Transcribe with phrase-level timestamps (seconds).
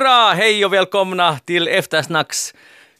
[0.00, 0.32] Hurra!
[0.34, 2.54] Hej och välkomna till Eftersnacks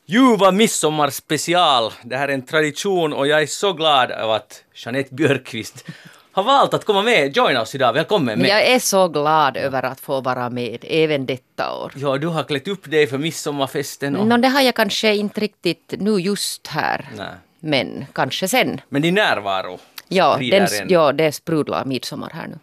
[0.07, 1.93] ljuva midsommarspecial.
[2.03, 5.85] Det här är en tradition och jag är så glad över att Jeanette Björkqvist
[6.33, 7.93] har valt att komma med, joina oss idag.
[7.93, 8.49] Välkommen med!
[8.49, 11.93] Jag är så glad över att få vara med även detta år.
[11.97, 14.17] Ja, du har klätt upp dig för midsommarfesten.
[14.17, 14.27] Och...
[14.27, 17.09] Nå, det har jag kanske inte riktigt nu just här.
[17.17, 17.27] Nej.
[17.61, 18.81] Men kanske sen.
[18.89, 22.59] Men din närvaro Ja, den, en- ja det sprudlar midsommar här nu.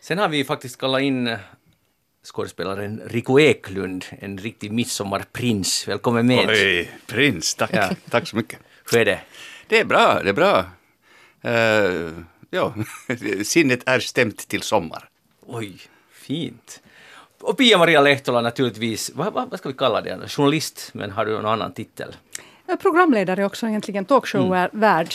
[0.00, 1.36] Sen har vi faktiskt kallat in
[2.24, 5.88] skådespelaren Rico Eklund, en riktig midsommarprins.
[5.88, 6.48] Välkommen med!
[6.48, 7.70] Oj, prins, tack.
[7.72, 7.90] Ja.
[8.10, 8.58] Tack så mycket.
[8.90, 9.20] Hur är det?
[9.66, 10.64] Det är bra, det är bra.
[11.42, 12.10] Eh,
[12.50, 12.74] ja,
[13.44, 15.08] sinnet är stämt till sommar.
[15.46, 15.76] Oj,
[16.12, 16.82] fint.
[17.40, 20.28] Och Pia-Maria Lehtola naturligtvis, vad, vad, vad ska vi kalla det?
[20.28, 22.16] Journalist, men har du någon annan titel?
[22.80, 25.14] Programledare också egentligen, talkshow-värld.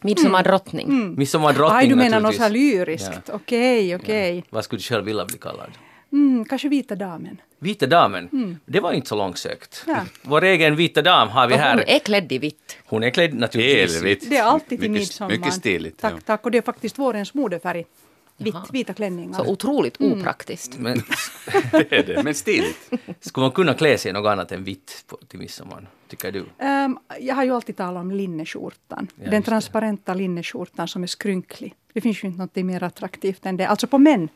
[0.00, 0.88] Midsommardrottning.
[0.88, 1.14] Mm.
[1.14, 3.30] Midsommardrottning Aj, du menar något så här lyriskt.
[3.30, 4.44] Okej, okej.
[4.50, 5.70] Vad skulle du själv vilja bli kallad?
[6.12, 7.40] Mm, kanske Vita damen.
[7.58, 9.84] Vita damen, det var inte så långsökt.
[9.86, 10.04] Ja.
[10.22, 11.84] Vår egen vita dam har vi Och hon här.
[11.90, 12.76] är klädd i vitt.
[12.86, 13.94] Hon är klädd naturligtvis.
[13.94, 14.30] Helvitt.
[14.30, 15.30] Det är alltid till mycket, midsommar.
[15.30, 16.00] Mycket stiligt.
[16.00, 16.18] Tack, ja.
[16.26, 16.44] tack.
[16.44, 17.84] Och det är faktiskt vårens modefärg.
[18.36, 19.44] Vitt, vita klänningar.
[19.44, 20.78] Så otroligt opraktiskt.
[20.78, 20.98] Men
[21.72, 22.90] Det är det, men stiligt.
[23.20, 26.44] skulle man kunna klä sig i något annat än vitt på, till midsommar, tycker du?
[26.58, 29.08] Ehm, jag har ju alltid talat om linneskjortan.
[29.24, 31.74] Ja, Den transparenta linneskjortan som är skrynklig.
[31.92, 33.66] Det finns ju inte något mer attraktivt än det.
[33.68, 34.28] Alltså på män.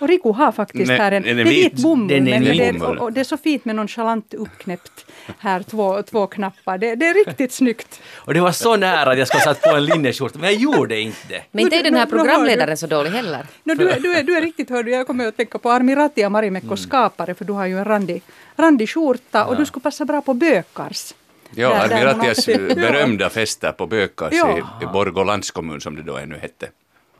[0.00, 1.82] Och Rico har faktiskt Nej, här en, den det är är vit vit.
[1.82, 2.08] bomull.
[2.08, 2.98] Den är men vit det, bomull.
[2.98, 5.06] och, och det är så fint med nonchalant uppknäppt
[5.38, 6.78] här, två, två knappar.
[6.78, 8.00] Det, det är riktigt snyggt.
[8.14, 11.00] Och det var så nära att jag skulle satt på en linneskjorta, men jag gjorde
[11.00, 11.42] inte det.
[11.52, 13.46] Men inte är den här programledaren så dålig heller.
[13.64, 14.88] No, du, är, du, är, du är riktigt hörd.
[14.88, 18.22] Jag kommer att tänka på Armi Ratia, Marimekkos skapare, för du har ju en randig,
[18.56, 21.14] randig skjorta och du skulle passa bra på bökars.
[21.54, 24.58] Ja, Armi alltid- berömda fester på Bökas Ja.
[24.58, 26.68] i, i Borgå landskommun som det då ännu hette.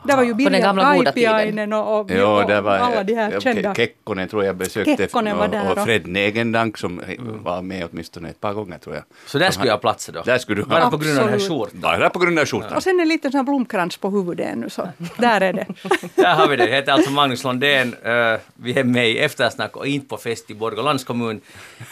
[0.05, 3.41] Det var ju Birger Kaipiainen och, och, Ja, och det var alla de här ja,
[3.41, 3.73] kända.
[3.73, 7.63] Ke- Kekkonen tror jag besökte Kekkonen var och, där och och- Fred Negendank som var
[7.63, 9.05] med åtminstone ett par gånger tror jag.
[9.27, 10.23] Så där skulle jag ha platser då.
[10.23, 11.81] Där skulle du Bara på grund av den här skjortan.
[11.81, 12.73] Bara på grund av skjortan.
[12.77, 15.67] Och sen en liten sån blomkrans på huvudet ännu, så där är det.
[16.15, 16.67] Där har vi det.
[16.69, 17.95] Jag heter alltså Magnus Lundén.
[18.03, 21.41] Eh, vi är med i Eftersnack och inte på fest i Borgå landskommun.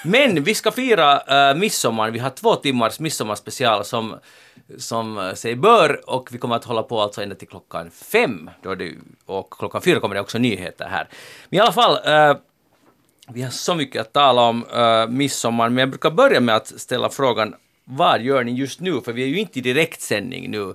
[0.05, 2.11] Men vi ska fira uh, midsommar.
[2.11, 4.15] Vi har två timmars midsommarspecial som,
[4.79, 8.51] som eh, sig bör och vi kommer att hålla på alltså ända till klockan fem.
[8.63, 8.95] Då det,
[9.27, 11.09] och klockan fyra kommer det också nyheter här.
[11.49, 12.37] Men i alla fall, uh,
[13.29, 16.81] vi har så mycket att tala om uh, midsommar, men jag brukar börja med att
[16.81, 17.55] ställa frågan
[17.89, 19.01] vad gör ni just nu?
[19.01, 20.75] För vi är ju inte i direktsändning nu.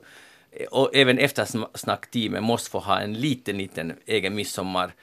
[0.71, 4.93] Och även eftersnackteamet måste få ha en liten, liten egen midsommar.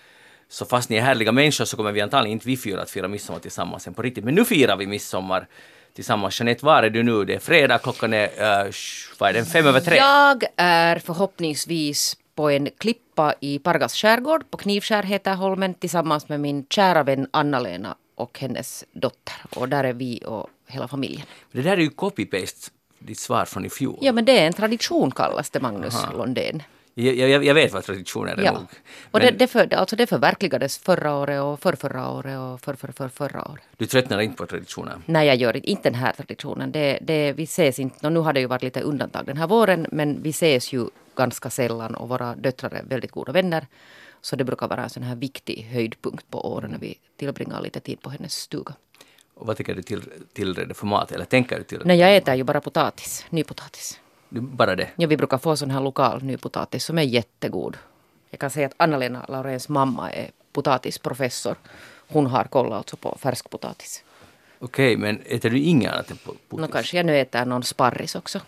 [0.49, 3.09] Så fast ni är härliga människor så kommer vi antagligen inte vi fyra att fira
[3.09, 4.25] midsommar tillsammans sen på riktigt.
[4.25, 5.49] Men nu firar vi midsommar
[5.99, 6.41] tillsammans.
[6.41, 7.25] Jeanette, var är du nu?
[7.25, 8.73] Det är fredag, klockan är, uh,
[9.19, 9.97] vad är den, fem över tre?
[9.97, 16.41] Jag är förhoppningsvis på en klippa i Pargas skärgård, på Knivskär heter holmen, tillsammans med
[16.41, 19.35] min kära vän Anna-Lena och hennes dotter.
[19.57, 21.27] Och där är vi och hela familjen.
[21.53, 23.99] Det där är ju copy-paste, ditt svar från i fjol.
[24.01, 26.63] Ja, men det är en tradition kallas det, Magnus Lundén.
[27.01, 28.53] Jag, jag, jag vet vad traditionen är Ja.
[28.53, 28.67] nog.
[29.11, 32.75] Och det, det, för, alltså det förverkligades förra året och för förra året och för,
[32.75, 33.63] för, för förra året.
[33.77, 35.03] du tröttnar inte på traditionen?
[35.07, 36.73] Nej, jag gör inte, inte den här traditionen.
[36.73, 39.47] Det, det, vi ses inte, och nu har det ju varit lite undantag den här
[39.47, 40.87] våren, men vi ses ju
[41.17, 43.67] ganska sällan och våra döttrar är väldigt goda vänner.
[44.21, 47.81] Så det brukar vara en sån här viktig höjdpunkt på åren när vi tillbringar lite
[47.81, 48.73] tid på hennes stuga.
[49.35, 51.13] Och vad tycker du till, tillreda för mat?
[51.13, 54.01] Eller tänker du till Nej, jag äter ju bara potatis, nypotatis.
[54.29, 54.89] Bara det?
[54.97, 57.77] Ja, vi brukar få sån här lokal nypotatis som är jättegod.
[58.31, 61.57] Jag kan säga att Anna-Lena Lauréns mamma är potatisprofessor.
[62.09, 64.05] Hon har kollat alltså på färskpotatis.
[64.59, 66.59] Okej, men äter du inget annat än po- potatis?
[66.61, 68.41] Nå kanske jag nu äter någon sparris också.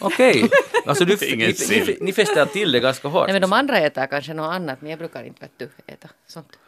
[0.00, 0.48] Okej,
[0.86, 3.26] alltså du, Ingen ni, ni, ni fäster till det ganska hårt.
[3.26, 6.08] Nej, men de andra äter kanske något annat, men jag brukar inte vet du, äta
[6.26, 6.58] sånt.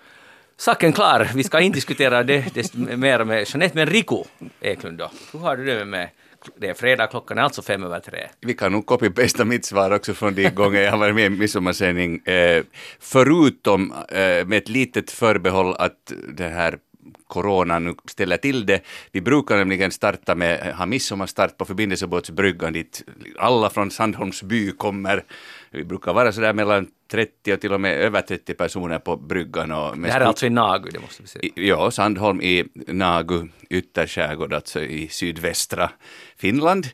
[0.56, 4.24] Saken klar, vi ska inte diskutera det desto mer med Jeanette, men Riku
[4.60, 5.10] Eklund då?
[5.32, 6.08] Hur har du det med
[6.56, 8.28] det är fredag, klockan är alltså fem över tre.
[8.40, 11.28] Vi kan nog copy-pasta mitt svar också från de gånger jag har varit med i
[11.28, 12.26] midsommarsändning.
[12.26, 12.64] Eh,
[13.00, 16.78] förutom eh, med ett litet förbehåll att det här
[17.26, 18.80] corona nu ställer till det.
[19.12, 23.04] Vi brukar nämligen starta med, ha midsommarstart på förbindelsebåtsbryggan dit
[23.38, 25.24] alla från Sandholms by kommer.
[25.72, 29.72] Vi brukar vara sådär mellan 30 och till och med över 30 personer på bryggan.
[29.72, 31.42] Och Det här är alltså i Nagu, det måste vi säga.
[31.56, 35.90] i- Ja, Sandholm i Nagu, ytterskärgård, alltså i sydvästra
[36.36, 36.86] Finland,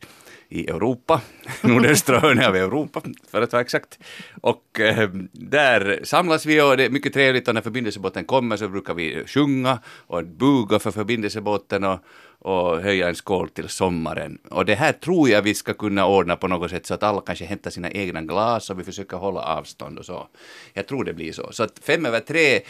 [0.48, 1.20] i Europa,
[1.62, 3.98] nordöstra hörnet av Europa för att vara exakt.
[4.40, 8.68] Och eh, där samlas vi och det är mycket trevligt och när förbindelsebåten kommer så
[8.68, 11.98] brukar vi sjunga och buga för förbindelsebåten och,
[12.38, 14.38] och höja en skål till sommaren.
[14.50, 17.20] Och det här tror jag vi ska kunna ordna på något sätt så att alla
[17.20, 20.28] kanske hämtar sina egna glas och vi försöker hålla avstånd och så.
[20.72, 21.52] Jag tror det blir så.
[21.52, 22.60] Så att fem över tre eh,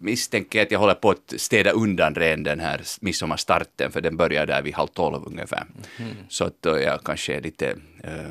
[0.00, 4.46] misstänker att jag håller på att städa undan redan den här midsommarstarten, för den börjar
[4.46, 5.64] där vid halv tolv ungefär.
[5.96, 6.08] Mhm.
[6.28, 8.30] Så att då jag kanske är lite eh,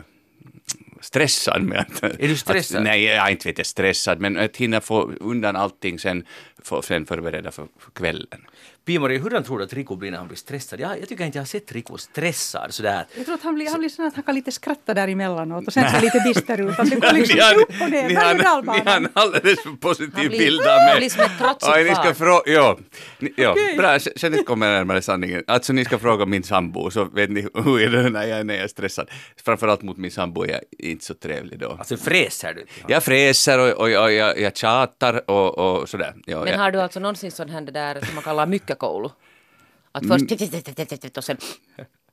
[1.01, 2.03] stressad med att...
[2.03, 2.77] Är du stressad?
[2.77, 6.25] Att, nej, jag är inte vet jag stressad, men att hinna få undan allting sen,
[6.63, 8.41] för, sen förbereda för, för kvällen.
[8.85, 10.79] Pia-Maria, hurdan tror du att Rico blir när han blir stressad?
[10.79, 13.05] Jag, jag tycker inte jag har sett Rico stressad sådär.
[13.15, 15.67] Jag tror att han blir, han blir sån att han kan lite skratta där emellanåt
[15.67, 16.79] och sen se lite bister ut.
[16.79, 19.07] Att det går liksom Ni har- upp och ner, berg och har- Ni har en
[19.13, 20.97] alldeles för positiv Han blir- bild av han mig.
[20.97, 22.77] blir som ett trotsigt ni ska fråga, ja,
[23.19, 23.77] Ni- ja Okej.
[23.77, 25.43] bra, sen kommer närmare sanningen.
[25.47, 28.53] Alltså ni ska fråga min sambo, så vet ni hur är det när jag, när
[28.53, 29.09] jag är stressad.
[29.45, 31.71] Framförallt mot min sambo är jag inte så trevlig då.
[31.79, 32.65] Alltså fräser du?
[32.87, 36.13] Jag fräser och, och, jag, jag, jag tjatar och, och sådär.
[36.25, 39.09] Ja, Men har du alltså någonsin sån här det där som man kallar myckokoulu?
[39.91, 41.37] Att först och sen...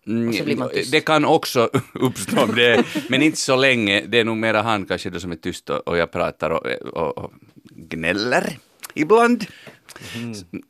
[0.07, 0.93] Mm, blir man tyst.
[0.93, 4.01] Det kan också uppstå, det, men inte så länge.
[4.07, 7.19] Det är nog mera han kanske då som är tyst och, jag pratar och, och,
[7.19, 7.33] och
[7.71, 8.59] gnäller
[8.95, 9.47] ibland.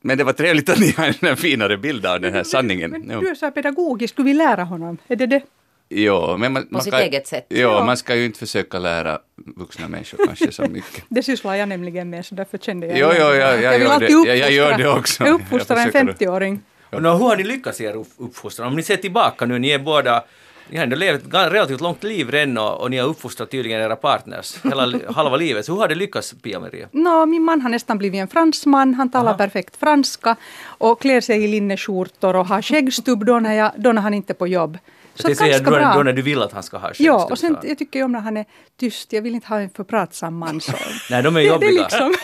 [0.01, 2.91] Men det var trevligt att ni har en finare bild av den här sanningen.
[2.91, 3.21] Men Jo.
[3.21, 4.99] du är så här pedagogisk, skulle vi lära honom?
[5.09, 5.43] Är det det?
[5.89, 7.47] Jo, men man, man sitt kan, eget sätt.
[7.51, 7.85] Jo, Ja.
[7.85, 9.19] man ska ju inte försöka lära
[9.57, 11.05] vuxna människor kanske så mycket.
[11.09, 13.99] Det sysslar jag nämligen med, så därför kände jag Jo, jo, jag- jag vill gör
[13.99, 14.09] det.
[14.29, 15.25] Jag- jag gör det också.
[15.25, 16.61] Jag uppfostrar Jag en försöker- 50-åring.
[16.91, 18.69] Och hur har ni lyckats i er upp- uppfostran?
[18.69, 20.25] Om ni ser tillbaka nu, ni är båda
[20.71, 23.81] ni har ändå levt ett relativt långt liv redan och, och ni har uppfostrat tydligen
[23.81, 25.67] era partners hela halva livet.
[25.67, 26.89] Så hur har det lyckats, Pia-Maria?
[26.93, 28.95] Nå, min man har nästan blivit en fransman.
[28.95, 30.37] Han talar perfekt franska
[30.67, 34.33] och klär sig i linneskjortor och har skäggstubb då när, jag, då när han inte
[34.33, 34.79] är på jobb.
[35.17, 35.95] Så Jag säger ganska bra.
[35.95, 37.99] då när du vill att han ska ha Ja, skäggstubb, och sen så- jag tycker
[37.99, 38.45] jag om när han är
[38.81, 39.13] tyst.
[39.13, 40.61] Jag vill inte ha en för pratsam man.
[40.61, 40.73] Så.
[41.11, 41.71] Nej, de är det, det jobbiga.
[41.71, 42.15] är liksom...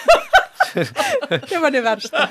[1.48, 2.28] det var det värsta.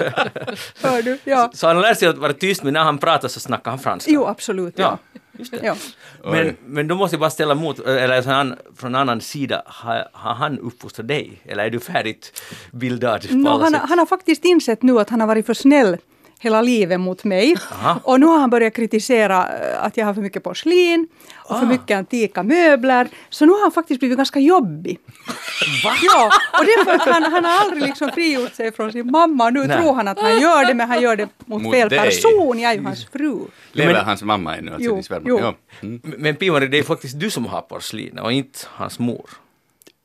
[0.82, 1.18] Hör du?
[1.24, 1.52] Ja.
[1.54, 3.80] Så han har lärt sig att vara tyst, men när han pratar så snackar han
[3.80, 4.12] franska.
[4.12, 4.74] Jo, absolut.
[4.78, 4.98] Ja.
[5.32, 5.60] just det.
[5.64, 5.76] Ja.
[6.24, 9.62] Men, men då måste jag bara ställa mot, eller så han, från en annan sida,
[9.66, 11.42] har, har han uppfostrat dig?
[11.46, 12.42] Eller är du färdigt
[12.72, 15.98] bildad alla han, han har faktiskt insett nu att han har varit för snäll
[16.44, 17.56] hela livet mot mig.
[17.72, 18.00] Aha.
[18.04, 21.66] Och nu har han börjat kritisera eh, att jag har för mycket porslin och för
[21.66, 21.70] Ah.
[21.70, 23.08] mycket antika möbler.
[23.30, 25.00] Så nu har han faktiskt blivit ganska jobbig.
[25.84, 25.92] Va?
[26.04, 29.12] Ja, och det är för att han, han har aldrig liksom frigjort sig från sin
[29.12, 29.50] mamma.
[29.50, 29.78] Nu Nej.
[29.78, 32.00] tror han att han gör det, men han gör det mot, Mot fel dig.
[32.00, 32.60] person.
[32.60, 33.40] Jag är ju hans fru.
[33.72, 35.40] Lever men- hans mamma ännu alltså, Jo, jo.
[35.40, 35.54] Ja.
[35.82, 36.02] Mm.
[36.04, 39.30] Men Pia-Maria, det är faktiskt du som har porslin och inte hans mor.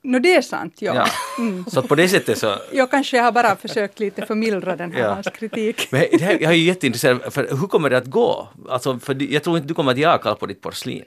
[0.06, 0.94] Nå, det är sant, ja.
[0.94, 1.06] Ja.
[1.38, 1.64] Mm.
[1.68, 2.56] Så på det sättet så...
[2.72, 5.14] Jag kanske har bara försökt lite förmildra den här Ja.
[5.14, 5.88] hans kritik.
[5.90, 8.48] Men det här, jag är ju jätteintresserad, för hur kommer det att gå?
[8.68, 11.04] Alltså, för jag tror inte du kommer att ge avkall på ditt porslin.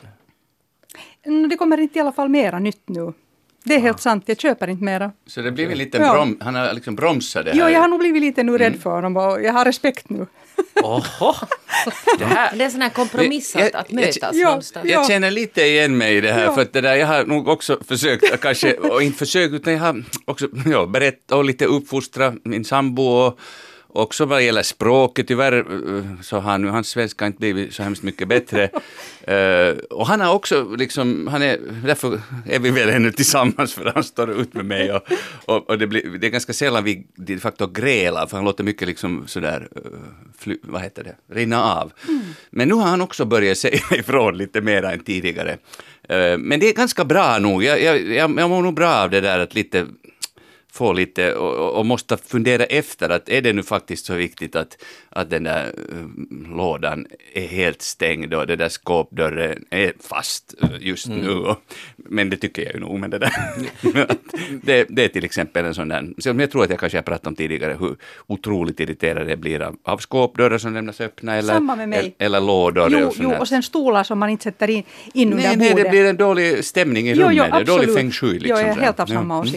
[1.26, 3.14] Nå, Det kommer inte i alla fall mera nytt nu.
[3.64, 5.12] Det är helt sant, jag köper inte mera.
[5.28, 6.14] Så det blir en liten Ja.
[6.14, 7.60] brom, han har liksom bromsat det här.
[7.60, 8.60] Jo, jag har nog blivit lite nu Mm.
[8.60, 10.28] rädd för honom och jag har respekt nu.
[10.84, 11.34] Oho!
[12.20, 12.56] Det här...
[12.56, 14.90] Det är en sån här kompromiss att, Jag- att jag- mötas ja, någonstans.
[14.90, 16.54] Jag känner lite igen mig i det här, Ja.
[16.56, 19.80] för att det där, jag har nog också försökt, kanske, och inte försökt, utan jag
[19.80, 23.40] har också ja, berättat och lite uppfostra min sambo och
[23.94, 28.04] också vad gäller språket, tyvärr eh, så har nu hans svenska inte blivit så hemskt
[28.04, 28.70] mycket bättre.
[29.20, 33.92] Eh, och han har också liksom, han är, därför är vi väl ännu tillsammans för
[33.96, 35.02] han står ut med mig och,
[35.46, 38.64] och, och det, blir, det är ganska sällan vi de facto grälar för han låter
[38.64, 39.82] mycket liksom sådär, eh,
[40.38, 41.92] fly, vad heter det, rinna av.
[42.50, 45.58] Men nu har han också börjat säga ifrån lite mer än tidigare.
[46.10, 49.10] Eh, men det är ganska bra nog, jag, jag, jag, jag mår nog bra av
[49.10, 49.86] det där att lite
[50.72, 54.78] få lite och, och- måste fundera efter att är det nu faktiskt så viktigt att,
[55.10, 60.70] att den där eh, lådan är helt stängd och den där skåpdörren är fast eh,
[60.80, 61.30] just nu.
[61.30, 61.58] Och,
[61.98, 63.00] men det tycker jag ju nog.
[63.00, 63.32] Men det, där,
[64.64, 67.04] det, det är till exempel en sån där, som jag tror att jag kanske har
[67.04, 67.96] pratat om tidigare, hur
[68.28, 72.00] otroligt irriterad jag blir av, av skåpdörrar som lämnas öppna eller, Samma med mig.
[72.00, 72.90] eller, eller lådor.
[72.92, 74.84] Jo, och jo, och sen stolar som man inte sätter in,
[75.14, 75.86] in under nej, nej, bordet.
[75.86, 77.96] det blir en dålig stämning i jo, rummet, jo, är dålig absolut.
[77.96, 78.40] feng shui.
[78.40, 79.52] Liksom, jo, jag är helt av samma Mm.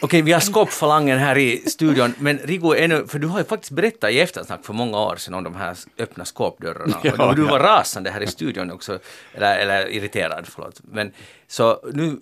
[0.00, 3.72] Okej, vi har skåpfalangen här i studion, men Rigo, ännu, för du har ju faktiskt
[3.72, 7.00] berättat i eftersnack för många år sedan om de här öppna skåpdörrarna.
[7.02, 7.50] Ja, och du ja.
[7.50, 8.98] var rasande här i studion också,
[9.34, 10.80] eller, eller irriterad, förlåt.
[10.92, 11.12] Men
[11.46, 12.16] så nu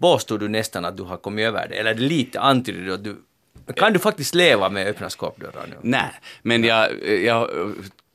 [0.00, 3.16] påstår du nästan att du har kommit över det, eller lite antyder du att du...
[3.76, 5.76] Kan du faktiskt leva med öppna skåpdörrar nu?
[5.82, 6.10] Nej,
[6.42, 7.50] men jag, jag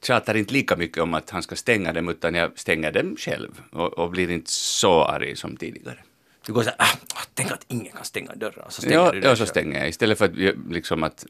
[0.04, 3.62] tjatar inte lika mycket om att han ska stänga dem, utan jag stänger dem själv
[3.72, 5.98] och, och blir inte så arg som tidigare.
[6.46, 9.20] Du går så här, ah, tänk att ingen kan stänga dörrar, så stänger Ja, du
[9.20, 10.32] ja, så stänger jag istället för att
[10.70, 11.26] liksom att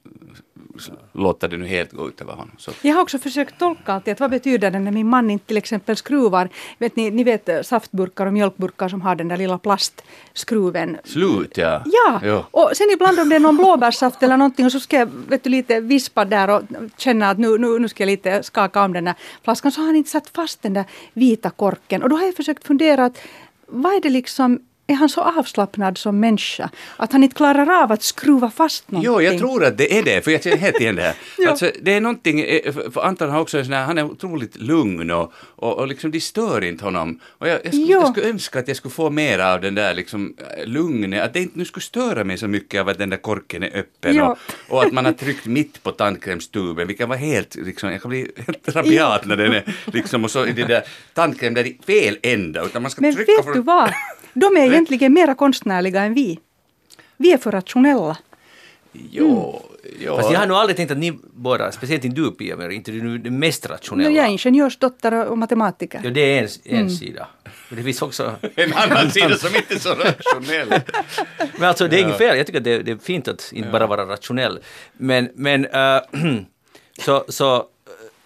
[1.12, 2.56] låta det nu helt gå ut över honom.
[2.58, 2.72] Så.
[2.82, 5.58] Jag har också försökt tolka alltid att vad betyder det när min man inte till
[5.58, 9.58] exempel skruvar, vet ni, ni vet eh, saftburkar och mjölkburkar som har den där lilla
[9.58, 10.98] plastskruven.
[11.04, 11.84] Slut, ja.
[11.86, 12.44] Ja, Jo.
[12.52, 15.44] och sen ibland om det är någon blåbärssaft eller någonting och så ska jag vet
[15.44, 16.62] du, lite vispa där och
[16.98, 19.86] känna att nu, nu, nu ska jag lite skaka om den där flaskan så har
[19.86, 23.18] han inte satt fast den där vita korken och då har jag försökt fundera att
[23.68, 27.92] vad är det liksom är han så avslappnad som människa att han inte klarar av
[27.92, 29.12] att skruva fast någonting?
[29.14, 31.16] Jo, jag tror att det är det, för jag känner helt igen det här.
[31.48, 34.56] Alltså, det är någonting, eh, för Anton har också en sån här, han är otroligt
[34.56, 37.20] lugn och, och, och liksom de stör inte honom.
[37.26, 39.94] Och jag, jag, skulle, jag skulle önska att jag skulle få mer av den där
[39.94, 43.10] liksom eh, lugnet, att det inte nu skulle störa mig så mycket av att den
[43.10, 44.38] där korken är öppen och,
[44.70, 48.32] och att man har tryckt mitt på tandkrämstuben, vilket var helt, liksom, jag kan bli
[48.46, 52.18] helt rabiat när den är liksom, och så är det där tandkräm där i fel
[52.24, 53.54] ända, utan man ska Men trycka vet från...
[53.54, 53.92] du vad?
[54.34, 56.40] De är egentligen mera konstnärliga än vi.
[57.18, 58.18] Vi är för rationella.
[58.92, 59.62] Jo,
[60.00, 60.16] jo.
[60.16, 62.92] Fast jag har nog aldrig tänkt att ni båda, speciellt inte du Pia, men inte
[62.92, 64.10] du nu det mest rationella.
[64.10, 66.02] jag är ingenjörsdotter och matematiker.
[66.04, 67.28] Ja, det är en, en sida.
[67.70, 68.36] Men det finns också...
[68.56, 70.70] En annan sida som inte är så rationell.
[71.58, 73.70] Men alltså det är inget fel, jag tycker att det, det är fint att inte
[73.70, 74.60] bara vara rationell.
[74.94, 76.02] Men, men äh,
[77.00, 77.66] så, så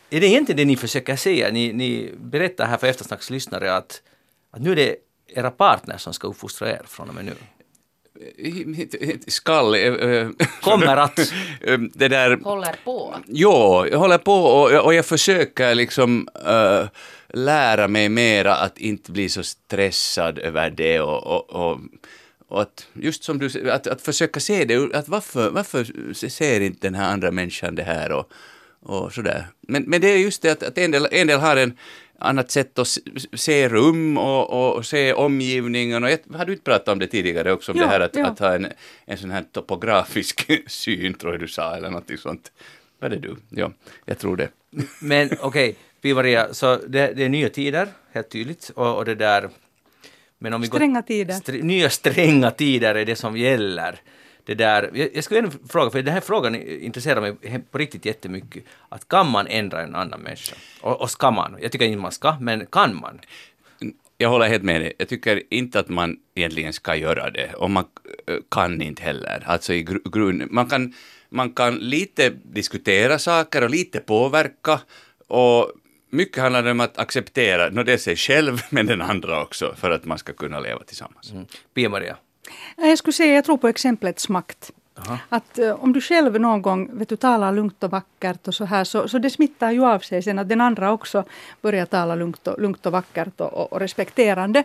[0.10, 1.52] är det egentligen det ni försöker säga?
[1.52, 4.02] Ni, ni berättar här för eftersnacks lyssnare att,
[4.52, 4.96] att nu är det
[5.28, 7.36] era partners som ska uppfostra er från och med nu.
[9.28, 9.76] Skall...
[9.76, 10.30] eh, eh,
[10.62, 11.20] Kommer att.
[11.62, 12.38] eh, Det där...
[12.44, 13.16] Håller på.
[13.28, 16.88] Jo, jag håller på och, och jag försöker liksom eh,
[17.34, 21.80] lära mig mera att inte bli så stressad över det och, och, och,
[22.48, 26.88] och att just som du att, att försöka se det, att varför, varför ser inte
[26.88, 28.32] den här andra människan det här och,
[28.82, 29.48] och sådär.
[29.62, 31.78] Men, men det är just det att, att en, del, en del har en
[32.20, 32.88] annat sätt att
[33.34, 37.52] se, rum och, och, se omgivningen och jag, har du inte pratat om det tidigare
[37.52, 38.26] också om Ja, det här att, ja.
[38.26, 38.68] att ha en,
[39.06, 42.52] en sån här topografisk syn tror jag du sa eller någonting sånt.
[43.00, 43.36] Var det du?
[43.50, 43.72] Ja,
[44.06, 44.50] jag tror det.
[45.02, 48.72] Men okej, Pia-Maria, så det, det är nya tider, helt tydligt.
[48.76, 49.50] Och, och det där...
[50.40, 51.34] Men om vi går- Stränga tider.
[51.34, 54.00] Str- nya stränga tider är det som gäller.
[54.48, 57.36] Det där, jag, jag skulle ändå fråga, för den här frågan intresserar mig
[57.72, 58.64] på riktigt jättemycket.
[58.90, 60.56] Att kan man ändra en annan människa?
[60.82, 61.58] Och, och ska man?
[61.62, 63.20] Jag tycker inte man ska, men kan man?
[64.18, 64.94] Jag håller helt med dig.
[64.98, 67.86] Jag tycker inte att man egentligen ska göra det och man
[68.28, 69.44] eh, kan inte heller.
[69.46, 70.94] Alltså i grund, man kan,
[71.30, 74.80] man kan lite diskutera saker och lite påverka
[75.28, 75.72] och
[76.10, 79.76] mycket handlar det om att acceptera, nå det är sig själv men den andra också
[79.78, 81.32] för att man ska kunna leva tillsammans.
[81.32, 81.46] Mm.
[81.74, 82.18] Pia-Maria?
[82.78, 84.72] Nej, Jag skulle säga, jag tror på exemplets makt.
[84.98, 85.18] Aha.
[85.30, 88.66] Att eh, om du själv någon gång vet du, talar lugnt och vackert och så
[88.66, 91.24] här så, så det smittar ju av sig sen att den andra också
[91.62, 94.64] börjar tala lugnt och, lugnt och vackert och, och, och respekterande.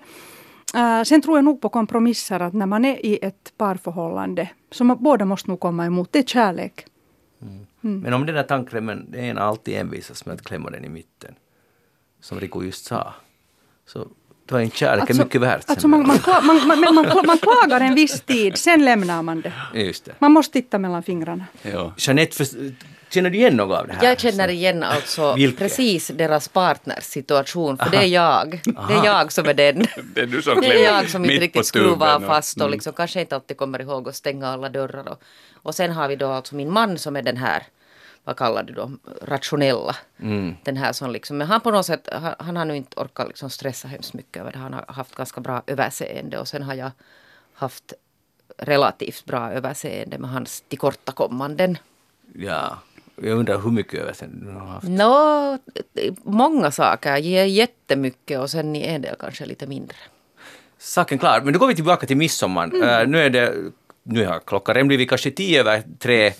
[0.75, 4.85] Eh, sen tror jag nog på kompromisser att när man är i ett parförhållande så
[4.85, 6.87] man, båda måste nog komma emot, det är kärlek.
[7.81, 11.35] Men om den där tandkrämen, det ena alltid envisas med att klämma den i mitten,
[12.21, 13.15] som Rico just sa,
[13.87, 14.09] så
[14.46, 15.70] då är inte kärleken mycket värt.
[15.70, 19.40] alltså man, man, man, man, man, man, man klagar en viss tid, sen lämnar man
[19.40, 19.52] det.
[19.75, 20.12] Just det.
[20.18, 21.44] Man måste titta mellan fingrarna.
[21.62, 21.92] Ja.
[21.96, 22.46] Jeanette, för,
[23.11, 24.04] känner du igen något av det här?
[24.08, 28.61] Jag känner igen alltså precis deras partners situation, för det är jag.
[28.64, 29.87] Det är jag som är den.
[30.14, 32.61] Det är du som Det är jag som inte mitt på riktigt skruvar och- fast
[32.61, 35.08] och liksom kanske inte alltid kommer ihåg att stänga alla dörrar.
[35.08, 35.22] Och,
[35.62, 37.62] och sen har vi då alltså min man som är den här,
[38.25, 38.91] vad kallar du då,
[39.23, 39.97] rationella.
[40.21, 40.55] Mm.
[40.62, 43.29] Den här som liksom, men han på något sätt, han, han har nu inte orkat
[43.29, 44.59] liksom stressa hemskt mycket över det.
[44.59, 46.91] Han har haft ganska bra överseende och sen har jag
[47.55, 47.93] haft
[48.59, 51.79] relativt bra överseende med hans tillkortakommanden.
[52.35, 52.79] Ja,
[53.17, 54.88] jag undrar hur mycket överseende du har haft.
[54.88, 55.59] Nå,
[56.23, 59.97] många saker jättemycket och sen i en del kanske lite mindre.
[60.79, 62.64] Saken klar, men då går vi tillbaka till midsommar.
[62.64, 63.55] Eh, nu är det,
[64.02, 66.33] nu har klockan blivit kanske tio över tre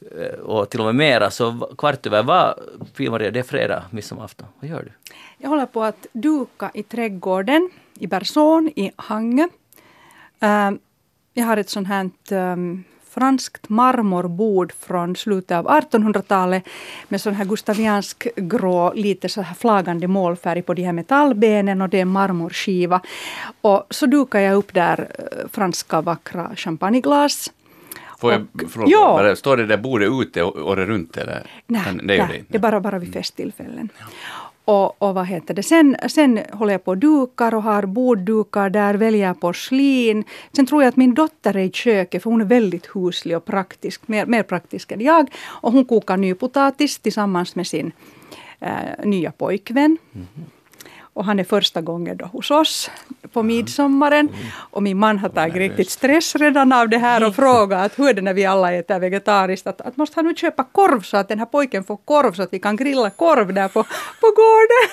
[0.00, 2.54] Eh, och till och med mera, så kvart över vad,
[2.96, 4.46] Pia-Maria, det är fredag, midsommarafton.
[4.60, 5.14] Vad gör du?
[5.38, 9.48] Jag håller på att duka i trädgården i Bersån i Hangö.
[10.40, 10.70] Eh,
[11.34, 16.64] jag har ett sånt här ehm, franskt marmorbord från slutet av 1800-talet
[17.08, 21.88] med sån här gustaviansk grå, lite så här flagande målfärg på de här metallbenen och
[21.88, 23.00] det är en marmorskiva.
[23.60, 27.50] Och så dukar jag upp där eh, franska vackra champagneglas.
[28.20, 29.36] Får jag Och- fråga, Ja.
[29.36, 31.50] står det där bordet ute året runt eller?
[31.66, 33.88] Nej, Kan- det gör nej, det det är bara, bara vid festtillfällen.
[34.64, 35.62] Och, och vad heter det?
[35.62, 40.24] Sen, sen håller jag på och dukar och har borddukar där, väljer porslin.
[40.52, 43.44] Sen tror jag att min dotter är i köket för hon är väldigt huslig och
[43.44, 45.28] praktisk, mer, mer praktisk än jag.
[45.46, 47.92] Och hon kokar nypotatis tillsammans med sin
[48.60, 48.70] eh,
[49.04, 49.98] nya pojkvän.
[51.18, 52.90] Och han är första gången då hos oss
[53.32, 54.28] på midsommaren.
[54.54, 58.14] Och min man har tagit riktigt stress redan av det här och frågat hur är
[58.14, 59.66] det när vi alla äter vegetariskt.
[59.66, 62.42] Att, att måste han nu köpa korv så att den här pojken får korv så
[62.42, 63.82] att vi kan grilla korv där på,
[64.20, 64.84] på gården.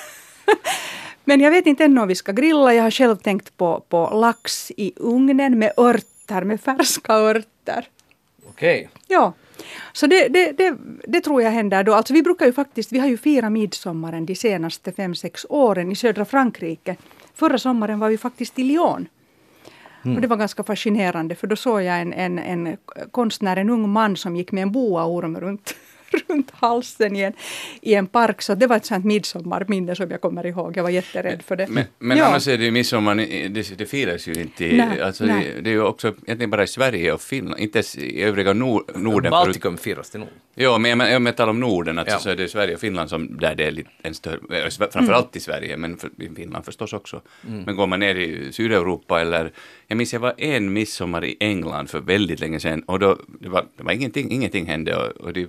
[1.24, 2.74] Men jag vet inte ännu om vi ska grilla.
[2.74, 7.88] Jag har själv tänkt på, på lax i ugnen med örter, med färska örter.
[8.50, 8.90] Okej.
[9.08, 9.34] Ja,
[9.94, 11.94] så det, det, det, det tror jag händer då.
[11.94, 15.92] Alltså vi brukar ju faktiskt, vi har ju firat midsommaren de senaste fem, sex åren
[15.92, 16.96] i södra Frankrike.
[17.34, 19.08] Förra sommaren var vi faktiskt i Lyon.
[20.16, 22.78] Och det var ganska fascinerande för då såg jag en, en, en
[23.12, 25.76] konstnär, en ung man som gick med en boaorm runt
[26.28, 27.34] runt halsen i en,
[27.82, 28.42] i en park.
[28.42, 30.78] Så det var ett sånt midsommarminne som jag kommer ihåg.
[30.78, 31.68] Jag var jätterädd för det.
[31.70, 32.26] Men, men Ja.
[32.26, 33.16] annars är det ju midsommar,
[33.50, 34.66] det, det firas ju inte.
[34.66, 35.52] i- Nej, alltså, nej.
[35.56, 38.54] Det, det är ju också egentligen bara i Sverige och Finland, inte ens i övriga
[38.54, 39.32] Nor, Norden.
[39.32, 40.28] Baltikum firas det nog.
[40.58, 42.20] Jo, men jag, jag talar om Norden, alltså, Ja.
[42.20, 45.36] så är det Sverige och Finland som där det är lite en större, eh, framförallt
[45.36, 47.22] i Sverige, men för, i Finland förstås också.
[47.66, 49.52] Men går man ner i Sydeuropa eller,
[49.88, 53.50] jag minns jag var en midsommar i England för väldigt länge sedan och då, det
[53.50, 55.48] var, det var ingenting, ingenting hände och, och det,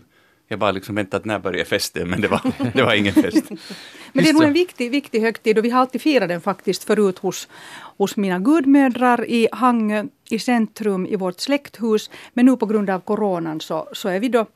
[0.49, 2.41] jag bara liksom väntade att när börjar festen, men det var,
[2.75, 3.51] det var ingen fest.
[4.13, 6.85] Men det är nog en viktig, viktig högtid och vi har alltid firat den faktiskt
[6.85, 7.49] förut hos,
[7.97, 12.11] hos mina gudmödrar i Hangö i centrum i vårt släkthus.
[12.33, 14.47] Men nu på grund av coronan så, så är vi då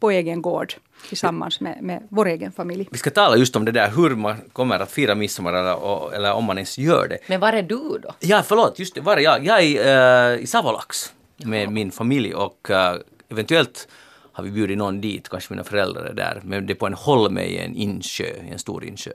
[0.00, 0.74] på egen gård
[1.08, 2.88] tillsammans med, med vår egen familj.
[2.90, 6.32] Vi ska tala just om det där hur man kommer att fira midsommar eller, eller
[6.32, 7.18] om man ens gör det.
[7.26, 8.14] Men var är du då?
[8.20, 9.44] Ja, förlåt, just det, var är jag?
[9.44, 12.96] Jag är uh, i Savolax med min familj och eh,
[13.28, 13.88] eventuellt
[14.36, 16.94] har vi bjudit någon dit, kanske mina föräldrar är där, men det är på en
[16.94, 19.10] holme i en insjö, i en stor insjö.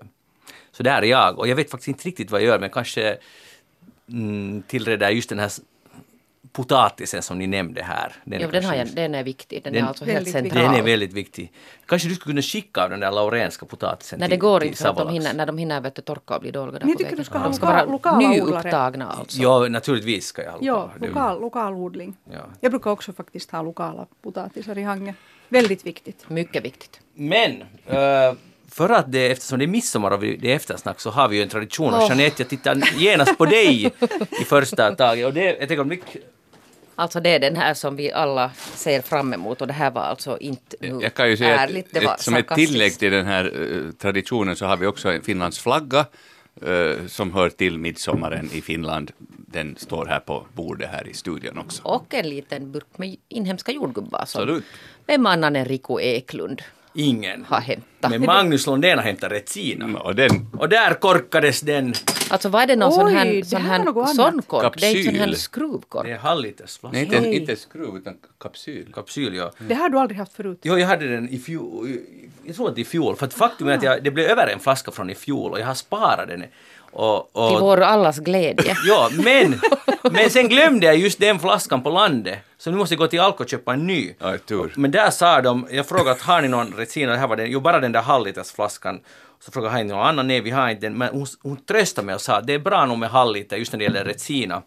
[0.72, 3.18] Så där är jag och jag vet faktiskt inte riktigt vad jag gör, men kanske
[4.10, 5.51] mm, tillreder just den här
[6.53, 8.13] potatisen som ni nämnde här.
[8.25, 9.63] Jo, är den, har jag, den är viktig.
[9.63, 10.51] Den, Den- är alltså helt Väldigt viktig.
[10.51, 10.72] central.
[10.72, 11.51] den är väldigt viktig.
[11.86, 14.67] Kanske du skulle kunna skicka av den där laurenska potatisen Nej, till, det går till
[14.70, 16.79] inte för att de hinner, när de hinner vet du, torka och bli dåliga.
[16.79, 19.41] där på tycker du ska de ha ska loka- vara lokala nyupptagna alltså.
[19.41, 20.93] Ja, naturligtvis ska jag ha Ja, lokala.
[21.00, 22.15] Det- lokal, lokal odling.
[22.31, 22.39] Ja.
[22.60, 25.13] Jag brukar också faktiskt ha lokala potatisar i Hangö.
[25.50, 26.29] Väldigt viktigt.
[26.29, 27.00] Mycket viktigt.
[27.13, 27.51] Men
[27.86, 28.34] eh,
[28.70, 31.36] för att det, eftersom det är midsommar och vi- det är eftersnack så har vi
[31.36, 31.93] ju en tradition.
[31.93, 32.01] Och.
[32.01, 33.86] Jeanette, jag tittar genast på dig
[34.41, 35.25] i första taget.
[35.25, 36.01] Och det är ett ögonblick.
[37.01, 40.01] Alltså det är den här som vi alla ser fram emot och det här var
[40.01, 43.12] alltså inte nu Jag kan ju säga ärligt, det var ett, som ett tillägg till
[43.12, 46.05] den här eh, traditionen så har vi också en Finlands flagga
[46.65, 49.12] eh, som hör till midsommaren i Finland.
[49.47, 51.84] Den står här på bordet här i studion också.
[51.84, 54.63] Och en liten burk med inhemska jordgubbar som Absolut.
[55.06, 56.62] vem annan än Rico Eklund
[56.93, 57.45] Ingen.
[57.45, 58.12] har hämtat.
[58.12, 59.99] Men Magnus Lundén har hämtat Retsina.
[59.99, 61.93] Och den Och där korkades den.
[62.32, 64.80] Alltså vad är det någon sån Oj, sån här är här sån kork?
[64.80, 65.41] Det är inte sån här Kapsyl.
[65.41, 66.06] skruvkork.
[66.06, 66.98] Det är halvlitersflaska.
[66.98, 68.94] nej, inte, inte skruv utan kapsyl.
[68.94, 69.52] Kapsyl, ja.
[69.60, 70.60] Det har du aldrig haft förut.
[70.63, 71.98] Jo, jag hade den i fjol.
[72.44, 73.15] Jag tror att i fjol.
[73.15, 75.60] För att faktum är att jag, det blev över en flaska från i fjol och
[75.60, 76.44] jag har sparat den.
[76.91, 78.75] Och, och, Till vår allas glädje.
[78.88, 79.62] Ja, men,
[80.12, 82.39] men sen glömde jag just den flaskan på landet.
[82.58, 84.13] Så nu måste jag gå till Alko och köpa en ny.
[84.19, 84.73] Ja, tur.
[84.75, 87.60] Men där sa de, jag frågade har ni någon Retsina, det här var den, jo
[87.60, 88.99] bara den där halvlitersflaskan.
[89.39, 90.97] Så frågade jag har ni någon annan, nej vi har inte den.
[90.97, 93.77] Men hon, hon tröstade mig och sa det är bra nog med halvliter just när
[93.80, 94.62] det gäller Retsina.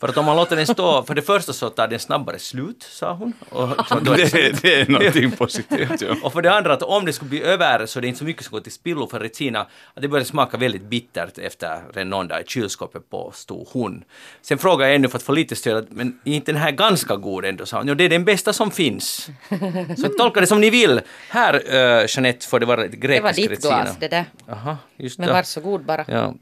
[0.00, 2.82] För att om man låter den stå, för det första så tar den snabbare slut,
[2.82, 3.32] sa hon.
[3.48, 3.68] Och,
[4.02, 6.00] då är det Det, det är någonting positivt.
[6.00, 6.16] Ja.
[6.22, 8.24] och för det andra att om det skulle bli över så det är inte så
[8.24, 12.40] mycket som går till spillo för Retsina, att det börjar smaka väldigt bittert efter dag
[12.40, 14.04] i kylskåpet påstod hon.
[14.42, 16.70] Sen frågade jag ännu för att få lite stöd, att, men är inte den här
[16.70, 17.66] ganska god ändå?
[17.66, 17.88] sa hon.
[17.88, 19.28] Jo, det är den bästa som finns.
[19.96, 21.00] Så tolka det som ni vill.
[21.28, 23.82] Här, uh, Jeanette, får det vara ett Det var grekisk ditt Retsina.
[23.82, 24.24] glas det där.
[24.48, 25.34] Aha, just Men det.
[25.34, 26.04] varsågod bara.
[26.08, 26.34] Ja.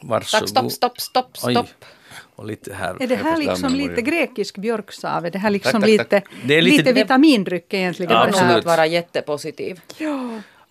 [0.00, 0.54] Varsågod.
[0.54, 1.54] Tack, stopp, stopp, stopp, Oj.
[2.36, 2.96] Och lite här.
[3.02, 5.26] Är det här liksom lite grekisk björksav?
[5.26, 6.24] Är det här liksom Tack, tack, lite, tack.
[6.44, 8.08] Det är lite, lite- vitamindryck egentligen?
[8.08, 9.80] Det var nog att vara jättepositiv.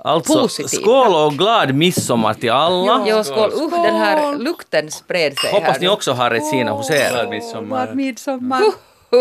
[0.03, 0.67] Alltså, Positiv.
[0.81, 3.05] skål och glad midsommar till alla.
[3.07, 3.51] Jo, skål.
[3.53, 4.43] Usch, den här Skål.
[4.43, 5.91] lukten spred sig Hoppas här ni nu.
[5.91, 7.09] också har Retsina hos er.
[7.11, 7.85] Glad midsommar.
[7.85, 8.61] Glad midsommar.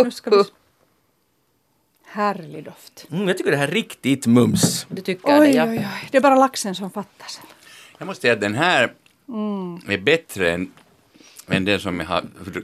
[0.05, 0.45] Nu ska vi...
[2.07, 3.07] Härlig doft.
[3.11, 4.87] Mm, jag tycker det här är riktigt mums.
[4.89, 5.65] Du tycker det, Oj, ja.
[5.65, 6.09] oj, oj.
[6.11, 7.41] Det är bara laxen som fattas.
[7.99, 8.93] Jag måste säga att den här
[9.89, 10.73] är bättre än,
[11.53, 12.23] än den som jag har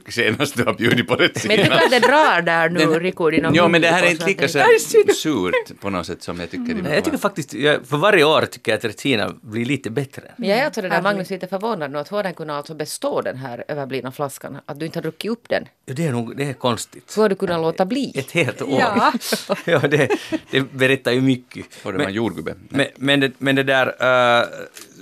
[0.09, 3.31] senast du har bjudit på rätt Men jag tycker att det drar där nu, Den-
[3.31, 6.40] dina Ja, men det här är inte lika så det- surt på något sätt som
[6.40, 6.90] jag tycker det Nej, var.
[6.94, 10.22] jag tycker faktiskt, jag, för varje år tycker jag att Retsina blir lite bättre.
[10.37, 11.03] Men jag är alltså det där.
[11.03, 14.59] Magnus lite förvånad nu att hur den kunde alltså bestå den här överblivna flaskan.
[14.66, 15.64] Att du inte har druckit upp den.
[15.87, 17.12] Ja, det är nog, det är konstigt.
[17.16, 18.12] Hur har du kunnat låta bli?
[18.14, 18.81] Ett helt år.
[18.81, 19.12] Ja.
[19.64, 20.09] ja det,
[20.51, 21.66] det berättar ju mycket.
[21.83, 22.55] Och det var en Men, jordgubbe.
[22.68, 24.46] men, men, det, men det där, uh,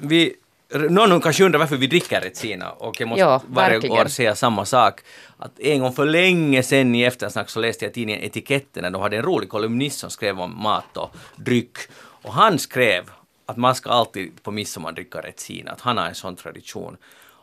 [0.03, 0.33] vi,
[0.79, 3.97] någon kanske undrar varför vi dricker Retsina och jag måste Ja, varje verkligen.
[3.97, 5.01] år säga samma sak.
[5.39, 9.03] Att en gång för länge sedan i eftersnack så läste jag tidningen Etiketten när de
[9.03, 11.77] hade en rolig kolumnist som skrev om mat och dryck.
[11.97, 13.11] Och han skrev
[13.47, 16.97] att man ska alltid på midsommar dricka Retsina, att han har en sån tradition.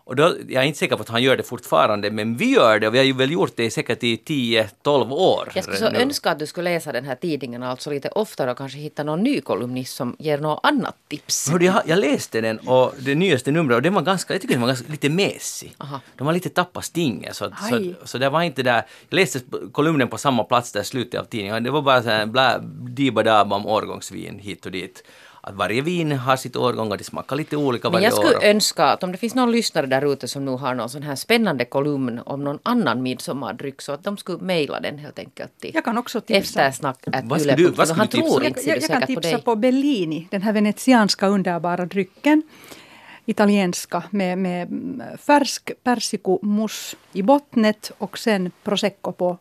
[0.03, 2.79] Och då, jag är inte säker på att han gör det fortfarande, men vi gör
[2.79, 5.51] det och vi har ju väl gjort det säkert i 10-12 år.
[5.55, 5.99] Jag skulle så nu.
[5.99, 9.23] önska att du skulle läsa den här tidningen alltså lite oftare och kanske hitta någon
[9.23, 11.49] ny kolumnist som ger något annat tips.
[11.49, 14.53] Hörde, jag, jag läste den och det nyaste numret och den var ganska, jag tycker
[14.53, 15.75] den var ganska lite mesig.
[15.77, 15.99] Aha.
[16.15, 19.39] De har lite tappat stinget så, så, så det var inte där, jag läste
[19.71, 22.59] kolumnen på samma plats där slutet av tidningen, det var bara så här blä,
[22.89, 25.03] dibba om årgångsvin hit och dit.
[25.43, 28.37] Att varje vin har sitt årgång och det smakar lite olika Men varje jag skulle
[28.37, 28.43] år.
[28.43, 31.15] önska att om det finns någon lyssnare där ute som nu har någon sån här
[31.15, 35.71] spännande kolumn om någon annan midsommardryck så att de skulle mejla den helt enkelt till
[35.73, 36.61] Jag kan också tipsa.
[36.61, 39.01] eftersnack Vad ska du- vad ska Han du tipsa tror inte Jag, jag, jag kan
[39.01, 39.41] på tipsa dig.
[39.41, 42.43] på Bellini, den här venetianska underbara drycken.
[43.25, 49.37] Italienska med, med mm, färsk persikomousse i bottnet och sen prosecco på.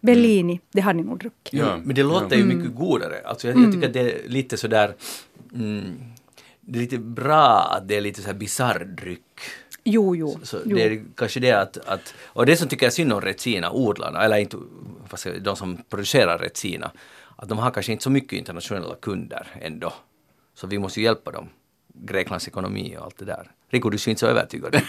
[0.00, 1.52] Bellini, det har ni nog druckit.
[1.60, 1.76] Ja.
[1.84, 3.20] Men det låter ju mycket godare.
[3.24, 4.94] Alltså jag, jag tycker att det är lite sådär...
[5.54, 6.12] Mm,
[6.60, 9.40] det är lite bra att det är lite så här bisarr dryck.
[9.84, 10.38] Jo, jo.
[10.42, 10.76] Så jo.
[10.76, 12.14] det är kanske det att, att...
[12.24, 14.56] Och det som tycker jag synd om Retsina, odlarna, eller inte,
[15.24, 16.90] jag, de som producerar Retsina,
[17.36, 19.92] att de har kanske inte så mycket internationella kunder ändå.
[20.54, 21.48] Så vi måste ju hjälpa dem.
[21.94, 23.50] Greklands ekonomi och allt det där.
[23.70, 24.82] Rico, du ser inte så övertygad ut.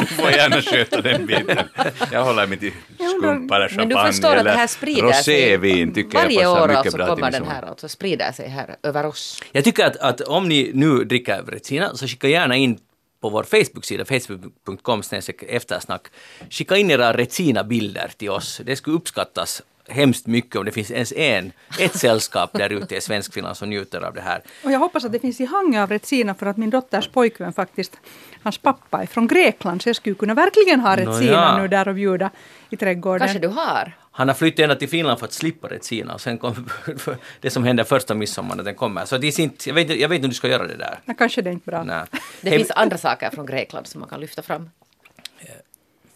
[0.00, 1.68] Du får gärna sköta den biten.
[2.12, 2.72] Jag håller mig till
[3.18, 5.56] skumpare Men du champagne förstår att det här eller sprider sig.
[5.56, 8.32] rosévin tycker jag Varje passar år mycket alltså bra till kommer den här alltså sprider
[8.32, 9.42] sig här över oss.
[9.52, 12.78] Jag tycker att, att om ni nu dricker Retsina så skicka gärna in
[13.20, 15.02] på vår Facebook-sida, facebook.com
[15.48, 16.06] eftersnack.
[16.50, 18.60] Skicka in era Retsina-bilder till oss.
[18.64, 23.00] Det skulle uppskattas hemskt mycket om det finns ens en, ett sällskap där ute i
[23.00, 24.42] Svenskfinland som njuter av det här.
[24.64, 27.52] Och jag hoppas att det finns i Hangö av Retsina för att min dotters pojkvän
[27.52, 27.96] faktiskt,
[28.42, 31.58] hans pappa är från Grekland så jag skulle kunna verkligen ha Retsina ja.
[31.58, 32.30] nu där och bjuda
[32.70, 33.28] i trädgården.
[33.28, 33.92] Kanske du har?
[34.14, 36.68] Han har flyttat ända till Finland för att slippa Retsina och sen kom
[37.40, 39.04] det som hände första midsommar när den kommer.
[39.04, 40.76] Så det är inte, jag, vet, inte- jag vet inte om du ska göra det
[40.76, 40.98] där.
[41.04, 41.84] Ja, kanske det är inte bra.
[41.84, 42.04] Nej.
[42.40, 44.70] Det finns andra saker från Grekland som man kan lyfta fram.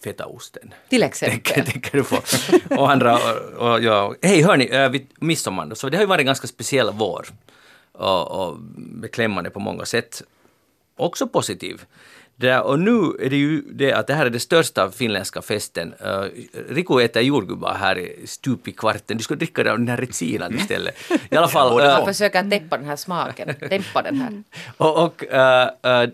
[0.06, 0.74] Fetaosten.
[0.88, 1.64] Till exempel.
[1.64, 2.16] det kan du få.
[2.76, 4.14] Och andra, och, och, ja.
[4.22, 7.26] Hej hörni, äh, vid midsommar, så det har ju varit en ganska speciell vår.
[7.92, 10.22] Och, och beklämmande på många sätt.
[10.96, 11.84] Också positiv.
[12.36, 15.94] Det, och nu är det ju det att det här är den största finländska festen.
[15.94, 16.24] Uh,
[16.68, 19.16] Riku äter jordgubbar här i stup i kvarten.
[19.16, 20.96] Du ska dricka den här Retsinan istället.
[21.30, 21.82] I alla fall.
[21.82, 24.42] Jag försöker täppa den här smaken, dämpa den här.
[24.76, 26.10] och, och eh, eh,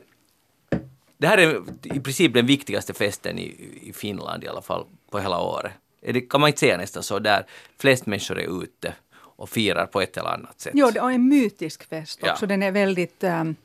[1.23, 5.19] det här är i princip den viktigaste festen i, i Finland i alla fall på
[5.19, 5.73] hela året.
[6.01, 7.47] Det, kan man inte säga nästan så, där
[7.81, 10.73] flest människor är ute och firar på ett eller annat sätt.
[10.77, 12.33] Jo, det är en mytisk fest Ja.
[12.33, 12.47] också.
[12.47, 13.25] Den är väldigt...
[13.25, 13.57] ehm,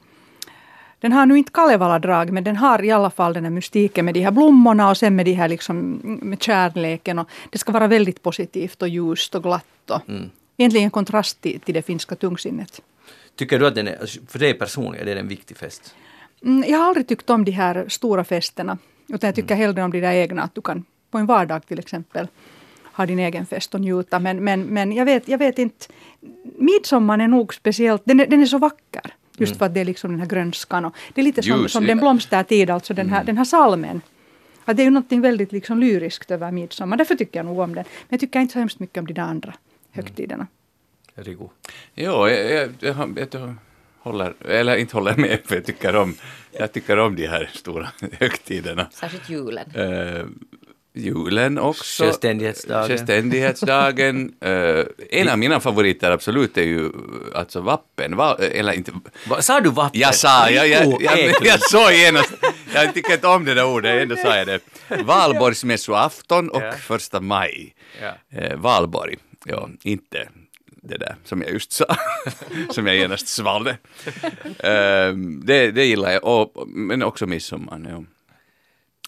[1.00, 4.14] den har nu inte Kalevala-drag, men den har i alla fall den här mystiken med
[4.14, 5.92] de här blommorna och sen med de här liksom,
[6.22, 7.20] med kärleken.
[7.20, 9.90] Och det ska vara väldigt positivt och ljust och glatt.
[9.90, 10.30] Och Mm.
[10.58, 12.82] Egentligen en kontrast till, till det finska tungsinnet.
[13.36, 15.96] Tycker du att den är, alltså, för dig personligen, är det en viktig fest?
[16.44, 18.78] Mm, jag har aldrig tyckt om de här stora festerna.
[19.08, 19.62] Utan jag tycker Mm.
[19.68, 20.42] hellre om de där egna.
[20.44, 22.28] Att du kan på en vardag till exempel
[22.84, 24.20] ha din egen fest och njuta.
[24.20, 25.86] Men, men, men jag, vet, jag vet inte.
[26.58, 28.02] Midsommar är nog speciellt.
[28.06, 29.14] Den är, den är så vacker.
[29.38, 29.60] Just Mm.
[29.60, 30.86] för att det är liksom den här grönskan.
[30.86, 33.14] Och det är lite som, Ljus, som den blomstertid, alltså den Mm.
[33.18, 34.02] här, den här salmen.
[34.66, 36.98] Att det är ju något väldigt liksom lyriskt över midsommar.
[36.98, 37.84] Därför tycker jag nog om den.
[37.84, 39.54] Men jag tycker inte så hemskt mycket om de där andra
[39.92, 40.48] högtiderna.
[41.16, 41.44] Riku?
[41.96, 43.56] Jo, jag, jag, jag, jag, jag
[44.08, 46.16] håller, eller inte håller med, för jag tycker om,
[46.52, 47.88] jag tycker om de här stora
[48.20, 48.88] högtiderna.
[48.92, 49.72] Särskilt julen.
[49.76, 50.26] Eh,
[50.94, 52.04] julen också.
[52.04, 52.88] Självständighetsdagen.
[52.88, 54.34] Självständighetsdagen.
[54.42, 56.92] Eh, en av mina favoriter absolut är ju eh,
[57.36, 58.16] alltså vappen.
[58.16, 58.92] Va, eller inte,
[59.28, 60.00] Va, sa du vappen?
[60.02, 61.46] jag sa, jag, jag, jag, Eklund.
[61.46, 62.34] jag såg genast,
[62.74, 64.60] jag tycker inte om det där ordet, ändå sa jag det.
[65.04, 67.76] Valborgsmässoafton och första maj.
[68.02, 68.40] Ja.
[68.40, 69.16] Eh, Valborg,
[69.46, 70.28] ja, inte
[70.88, 71.86] det där som jag just sa,
[72.70, 73.78] som jag genast svalde.
[74.46, 77.88] Eh, det, det gillar jag, och, men också midsommar.
[77.90, 78.04] Ja.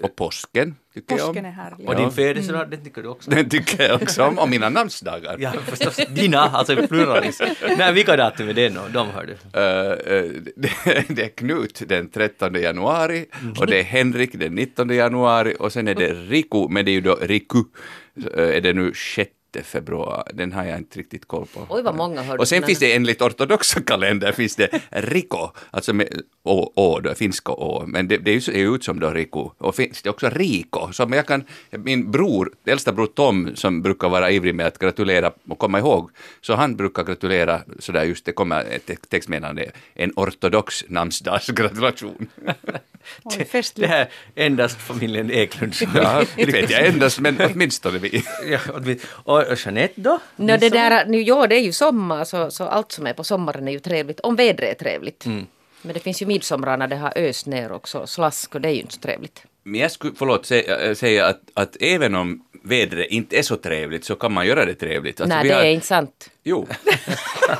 [0.02, 1.52] Och påsken tycker jag Påsken om.
[1.52, 1.90] är härlig.
[1.90, 3.32] Och din födelsedag, den tycker du också?
[3.32, 5.38] Den tycker jag också om, och mina namnsdagar.
[5.40, 5.96] Ja, förstås.
[6.10, 7.42] Dina, alltså pluralis.
[7.78, 8.80] Nej, vilka datum är det nu?
[8.94, 9.60] De hör du.
[9.60, 13.26] Eh, eh, det, det är Knut den 13 januari
[13.60, 16.94] och det är Henrik den 19 januari och sen är det Riku, men det är
[16.94, 17.64] ju då Riku,
[18.36, 19.32] eh, är det nu 6
[19.64, 21.66] februari, den har jag inte riktigt koll på.
[21.70, 25.94] Oj, vad många hörde Och sen finns det enligt ortodoxa kalender finns det Riko, alltså
[25.94, 29.50] med å, å då, finska å, men det, det ser ju ut som då Riku.
[29.58, 34.10] Och finns det också Riko, som jag kan, min bror, äldsta bror Tom, som brukar
[34.10, 36.10] vara ivrig med att gratulera och komma ihåg,
[36.42, 42.28] så han brukar gratulera sådär just, det kommer ett textmeddelande, en ortodox namnsdagsgratulation.
[43.24, 43.90] Oj, Det festligt.
[43.90, 45.74] här är endast familjen Eklund.
[45.96, 48.24] Ja, det vet jag endast, men åtminstone vi.
[48.52, 49.00] Ja, vi-
[49.46, 50.20] och och Jeanette då?
[50.36, 53.24] Nå, det där, nu, ja, det är ju sommar så, så allt som är på
[53.24, 54.20] sommaren är ju trevligt.
[54.20, 55.26] Om vädret är trevligt.
[55.26, 55.46] Mm.
[55.82, 58.74] Men det finns ju midsommar när det har öst ner också, slask och det är
[58.74, 59.44] ju inte så trevligt.
[59.64, 63.56] Men jag skulle, förlåt, säga, äh, säga att, att även om vädret inte är så
[63.56, 65.22] trevligt så kan man göra det trevligt.
[65.22, 66.30] Alltså, Nej, det har- är inte sant.
[66.50, 66.68] Jo.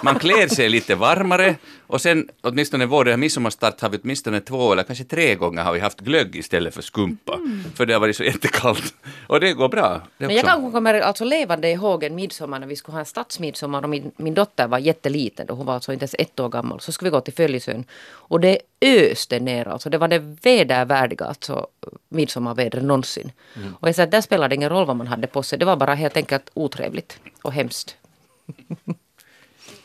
[0.02, 1.56] Man klär sig lite varmare
[1.88, 5.80] och sen åtminstone vår midsommarstart har vi åtminstone två eller kanske tre gånger har vi
[5.80, 7.34] haft glögg istället för skumpa.
[7.34, 7.64] Mm.
[7.76, 8.94] För det har varit så jättekallt.
[9.28, 10.02] Och det går bra.
[10.18, 10.62] Det Men jag också.
[10.62, 14.12] kan kommer alltså levande ihåg en midsommar när vi skulle ha en stadsmidsommar och min,
[14.18, 16.80] min dotter var jätteliten då, hon var alltså inte ens ett år gammal.
[16.80, 17.86] Så skulle vi gå till Följesön
[18.30, 19.90] och det öste ner alltså.
[19.90, 21.68] Det var det vedervärdiga alltså
[22.10, 23.32] midsommarvädret någonsin.
[23.80, 25.60] Och jag sa att där spelade det ingen roll vad man hade på sig.
[25.60, 27.96] Det var bara helt enkelt otrevligt och hemskt.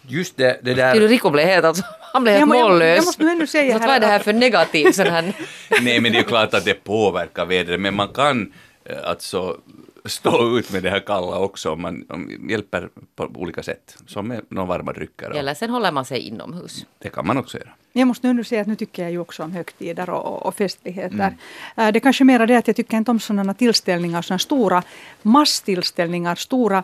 [0.07, 0.94] Just det, det där...
[1.00, 2.96] Rico blev helt alltså, han blev Jag helt må- jag- mållös.
[2.96, 5.33] jag måste nu ändå säga här vad är det här för negativ sån här...
[5.83, 8.53] Nej, men det är ju klart att det påverkar vädret, men man kan
[8.85, 9.57] eh, alltså
[10.05, 14.29] stå ut med det här kalla också om man om, hjälper på olika sätt, som
[14.29, 15.31] med några varma drycker.
[15.31, 16.87] och Eller sen håller man sig inomhus.
[16.98, 17.68] Det kan man också göra.
[17.92, 21.37] Jag måste nu säga att nu tycker jag ju också om högtider och, och, festligheter.
[21.77, 24.83] Eh, Det är kanske mer det att jag tycker inte om sådana tillställningar, sådana stora
[25.22, 26.83] masstillställningar, stora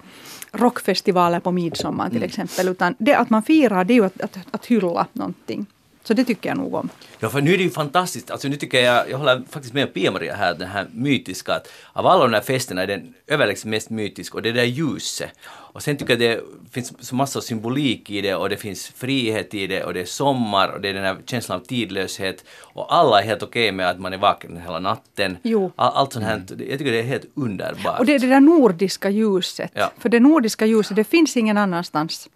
[0.52, 2.68] rockfestivaler på midsommar till exempel.
[2.68, 5.66] Utan det att man firar, det är ju att, att, att hylla någonting.
[6.04, 6.88] Så det tycker jag nog om.
[7.18, 8.30] Ja, för nu är det ju fantastiskt.
[8.30, 12.06] Alltså nu tycker jag, jag håller faktiskt med Pia-Maria här, den här mytiska, att av
[12.06, 15.30] alla de här festerna är den överlägset mest mytisk och det där ljuset.
[15.72, 16.40] Och sen tycker jag det
[16.72, 20.04] finns så massa symbolik i det och det finns frihet i det och det är
[20.04, 23.88] sommar och det är den här känslan av tidlöshet och alla är helt okej med
[23.90, 25.36] att man är vaken hela natten.
[25.42, 25.72] Jo.
[25.76, 27.98] All, allt sånt här, jag tycker det är helt underbart.
[27.98, 29.70] Och det är det där nordiska ljuset.
[29.74, 29.90] Ja.
[29.98, 32.28] För det nordiska ljuset, det finns ingen annanstans.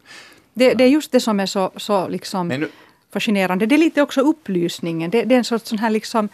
[0.55, 2.68] Det, det är just det som är så, så liksom Men nu-
[3.14, 3.66] fascinerande.
[3.66, 5.11] Det är lite också upplysningen.
[5.11, 6.29] Det, det är en sorts sån här liksom,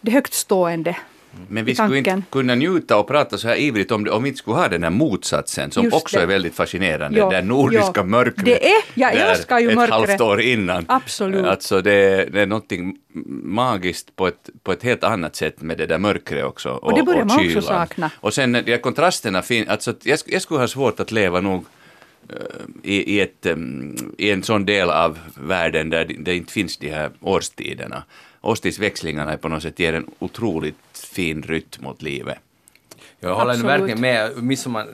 [0.00, 0.96] det högtstående.
[1.48, 4.28] Men vi skulle inte kunna njuta och prata så här ivrigt om det om vi
[4.28, 6.22] inte skulle ha den här motsatsen som Just också det.
[6.22, 7.18] är väldigt fascinerande.
[7.18, 8.02] Ja, det nordiska ja.
[8.02, 8.44] mörkret.
[8.44, 10.08] Det är- jag älskar ju ett mörkret.
[10.08, 10.84] halvt år innan.
[10.88, 11.46] Absolut.
[11.46, 12.96] Alltså det, det är någonting
[13.44, 16.70] magiskt på ett, på ett helt annat sätt med det där mörkret också.
[16.70, 18.10] Och, det börjar man också sakna.
[18.20, 21.64] Och sen de kontrasterna finns, alltså jag, jag skulle ha svårt att leva nog
[22.82, 23.46] i, i, ett,
[24.18, 28.02] i en sån del av världen där det, inte finns de här årstiderna.
[28.40, 32.38] Årstidsväxlingarna är på något sätt ger en otroligt fin rytm åt livet.
[33.20, 33.70] Jag håller Absolut.
[33.70, 34.42] verkligen med.
[34.42, 34.86] Midsommar,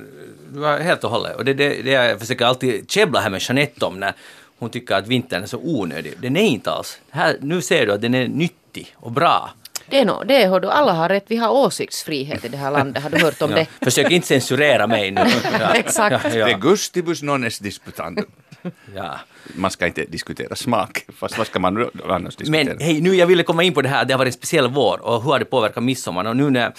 [0.52, 1.36] du har helt och hållet.
[1.36, 4.12] Och det är det, det jag försöker alltid käbbla här med Jeanette om när
[4.58, 6.14] hon tycker att vintern är så onödig.
[6.20, 7.00] Den är inte alls.
[7.10, 9.50] Här, nu ser du att den är nyttig och bra.
[9.90, 12.70] Det är nog, det hör du, alla har rätt, vi har åsiktsfrihet i det här
[12.70, 13.56] landet, har du hört om Ja.
[13.56, 13.66] det?
[13.84, 15.20] Försök inte censurera mig nu.
[15.60, 15.74] Ja.
[15.74, 16.24] Exakt.
[16.24, 18.26] Ja, De ja, gustibus non est disputandum.
[18.94, 19.18] ja.
[19.56, 22.64] Man ska inte diskutera smak, fast vad ska man nu annars diskutera?
[22.64, 24.68] Men hej, nu jag ville komma in på det här, det har varit en speciell
[24.68, 26.24] vår och hur har det påverkat midsommar?
[26.24, 26.72] Och nu när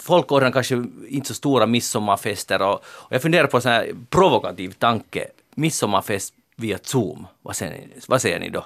[0.00, 3.90] folk ordnar kanske inte så stora midsommarfester och, och jag funderar på en sån här
[4.10, 5.24] provokativ tanke.
[5.54, 8.64] Midsommarfest via Zoom, vad säger ni, vad säger ni då?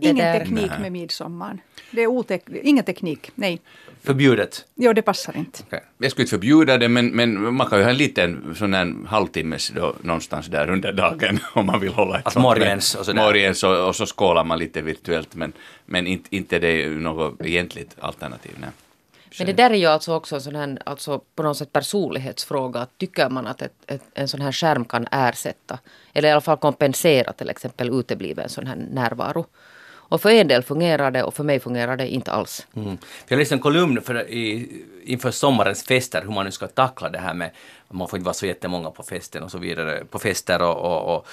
[0.00, 1.58] Ingen där- teknik med midsommar.
[1.90, 3.60] Det är otek- ingen teknik, nej.
[4.02, 4.64] Förbjudet?
[4.74, 5.62] Jo, det passar inte.
[5.66, 5.80] Okej.
[5.98, 9.06] Jag skulle inte förbjuda det, men, men man kan ju ha en liten sån här
[9.06, 13.22] halvtimmes då, någonstans där under dagen om man vill hålla ett Alltså morgens och sådär.
[13.22, 15.52] Morgens och, och så skålar man lite virtuellt, men,
[15.86, 18.52] men inte, inte det är något egentligt alternativ.
[18.60, 18.70] Nej.
[19.38, 22.86] Men det där är ju alltså också en sån här, alltså på något sätt personlighetsfråga.
[22.98, 25.78] Tycker man att ett, ett, en sån här skärm kan ersätta,
[26.12, 29.46] eller i alla fall kompensera till exempel utebliven sån här närvaro.
[30.10, 32.66] Och för en del fungerar det och för mig fungerar det inte alls.
[32.76, 32.98] Mm.
[33.28, 34.68] Jag läste en kolumn för, i,
[35.04, 37.50] inför sommarens fester, hur man nu ska tackla det här med
[37.88, 41.14] man får inte vara så jättemånga på festen och så vidare, på fester och, och,
[41.14, 41.26] och,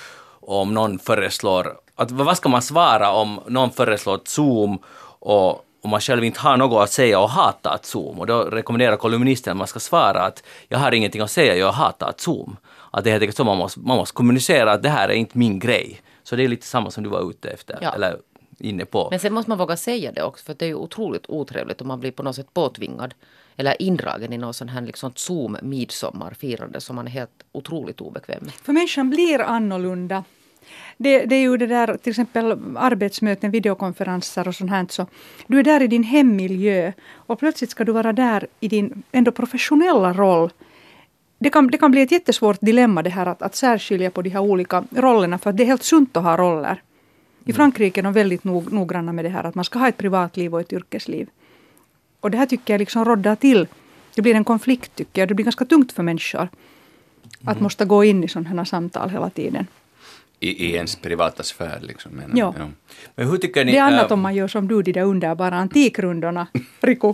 [0.50, 4.80] och om någon föreslår, att, vad ska man svara om någon föreslår Zoom
[5.20, 8.20] och om man själv inte har något att säga och hatar Zoom.
[8.20, 11.72] Och då rekommenderar kolumnisten att man ska svara att jag har ingenting att säga, jag
[11.72, 12.58] hatar Zoom.
[12.92, 15.14] Att det är helt enkelt så man måste, man måste kommunicera att det här är
[15.14, 16.02] inte min grej.
[16.24, 17.94] Så det är lite samma som du var ute efter, Ja.
[17.96, 18.18] eller
[18.60, 19.08] inne på.
[19.12, 21.88] Men sen måste man våga säga det också för det är ju otroligt otrevligt om
[21.88, 23.14] man blir på något sätt påtvingad
[23.58, 28.40] eller indragen i någon sån här liksom Zoom midsommarfirande som man är helt otroligt obekväm
[28.42, 28.54] med.
[28.54, 30.24] För människan blir annorlunda.
[30.98, 34.86] Det, det är ju det där till exempel arbetsmöten, videokonferenser och sånt här.
[34.90, 35.08] Så
[35.48, 39.32] du är där i din hemmiljö och plötsligt ska du vara där i din ändå
[39.32, 40.52] professionella roll.
[41.40, 44.30] Det kan, det kan bli ett jättesvårt dilemma det här att, att särskilja på de
[44.30, 46.82] här olika rollerna för att det är helt sunt att ha roller.
[47.48, 49.98] I Frankrike är de väldigt nog, noggranna med det här att man ska ha ett
[49.98, 51.28] privatliv och ett yrkesliv.
[52.20, 53.68] Och det här tycker jag liksom råddar till.
[54.16, 55.28] Det blir en konflikt tycker jag.
[55.28, 56.50] Det blir ganska tungt för människor.
[57.46, 59.68] Att måste gå in i sådana här samtal hela tiden.
[60.40, 62.12] I, I ens privata sfär liksom.
[62.12, 62.54] Menar Ja.
[62.58, 62.72] jag.
[63.16, 63.72] Men hur tycker ni...
[63.72, 66.48] Det är annat äh, om man gör som du, de där underbara antikrundorna,
[66.82, 67.14] Riku.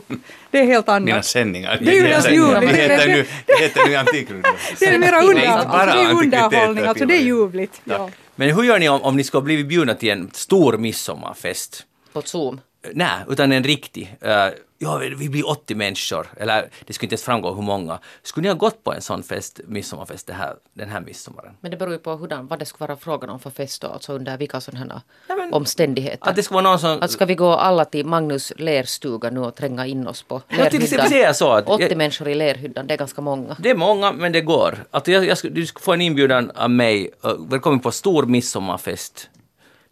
[0.51, 1.25] Det är helt Mina annat.
[1.25, 1.79] sändningar.
[1.81, 2.71] Det är ju ljuvligt.
[2.71, 4.51] Det heter nu, det heter nu antikrundor.
[4.79, 7.81] Det är mera under, alltså, det är underhållning, alltså det är ljuvligt.
[7.83, 8.09] Ja.
[8.35, 11.85] Men hur gör ni om, om ni skulle ha blivit bjudna till en stor midsommarfest?
[12.13, 12.61] På Zoom
[12.93, 14.17] nej, utan en riktig.
[14.25, 14.29] Uh,
[14.77, 17.99] ja, vi blir 80 människor, eller det skulle inte ens framgå hur många.
[18.23, 21.53] Skulle ni ha gått på en sån fest, midsommarfest här, den här midsommaren?
[21.61, 23.87] Men det beror ju på hurdan, vad det skulle vara frågan om för fest då,
[23.87, 26.29] alltså under vilka sådana Ja, men- omständigheter.
[26.29, 27.01] Att det skulle vara någon som...
[27.01, 30.69] Att ska vi gå alla till Magnus lerstuga nu och tränga in oss på Ja,
[30.69, 33.57] säger jag så att- 80 jag- människor i lerhyddan, det är ganska många.
[33.59, 34.85] Det är många, men det går.
[34.91, 37.09] Att jag, jag, du skulle få en inbjudan av mig.
[37.25, 39.29] Uh, välkommen på stor midsommarfest.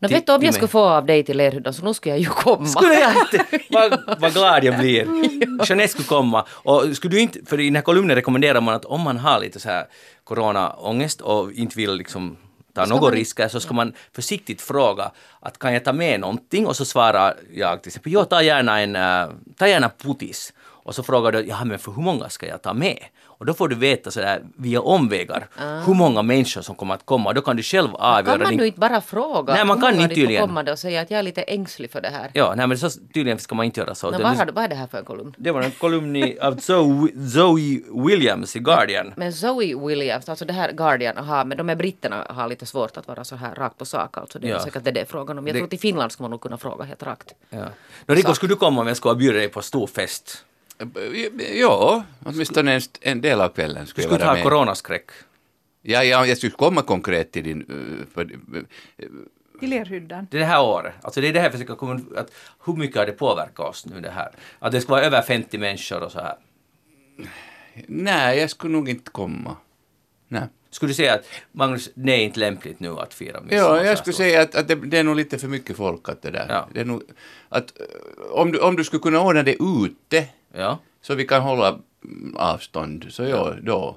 [0.08, 2.20] Till- vet du om jag skulle få av dig till lerhyddan så nu skulle jag
[2.20, 2.66] ju komma.
[2.66, 3.46] Skulle jag inte...
[3.70, 5.08] Vad, vad glad jag blir.
[5.66, 6.46] Jeanette skulle komma.
[6.52, 7.40] Och skulle du inte...
[7.46, 9.86] För i den här kolumnen rekommenderar man att om man har lite så här
[10.24, 12.38] coronaångest och inte vill liksom
[12.74, 16.76] ta några risker så ska man försiktigt fråga att kan jag ta med någonting och
[16.76, 20.54] så svarar jag till exempel jo ta gärna en, äh, ta gärna putis.
[20.84, 22.98] Och så frågar du, ja men för hur många ska jag ta med?
[23.26, 25.48] Och då får du veta sådär via omvägar
[25.86, 27.34] hur många människor som kommer att komma.
[27.34, 29.54] Då kan du själv avgöra Kan man din nu inte bara fråga?
[29.54, 30.48] Nej, man kan inte tydligen.
[30.48, 32.32] komma då och säga att jag är lite ängslig för det här.
[32.34, 34.08] Ja, nej men så tydligen ska man inte göra så.
[34.10, 35.36] Utan vad, har, är det här för en kolumn?
[35.38, 39.14] Det var en kolumn i, av Zoe, Zoe Williams i Guardian.
[39.18, 42.98] Men Zoe Williams, alltså det här Guardian, aha, men de här britterna har lite svårt
[42.98, 44.40] att vara så här rakt på sak alltså.
[44.40, 44.60] Det är Ja.
[44.60, 45.48] säkert det det är frågan om.
[45.48, 47.34] Jag Det- tror till Finland ska man nog kunna fråga helt rakt.
[47.50, 47.66] Ja.
[48.06, 50.46] Nå, Rico, skulle du komma om jag skulle bjuda dig på stor fest?
[51.54, 54.60] Ja, åtminstone en, en del av kvällen Du skulle skulle jag vara inte ha med.
[54.60, 55.10] coronaskräck?
[55.82, 57.66] Ja, ja, jag skulle komma konkret till din...
[58.14, 58.32] för,
[59.62, 60.28] I lerhyddan.
[60.32, 60.94] Det är det här året.
[61.02, 62.32] Alltså det är det här jag försöker komma att
[62.66, 64.32] hur mycket har det påverkat oss nu det här?
[64.60, 66.36] Att det ska vara över 50 människor och så här.
[67.88, 69.56] nej, jag skulle nog inte komma.
[70.28, 70.44] Nej.
[70.70, 73.98] Skulle du säga att Magnus, det är inte lämpligt nu att fira midsommar Ja, jag
[73.98, 76.46] skulle säga att, att det, det är nog lite för mycket folk att det där.
[76.50, 76.68] Ja.
[76.74, 77.04] Det är nog,
[77.50, 77.74] att,
[78.32, 80.80] om, du, om du skulle kunna ordna det ute Ja.
[81.02, 81.68] så vi kan hålla
[82.06, 83.96] mm, avstånd, så ja, då.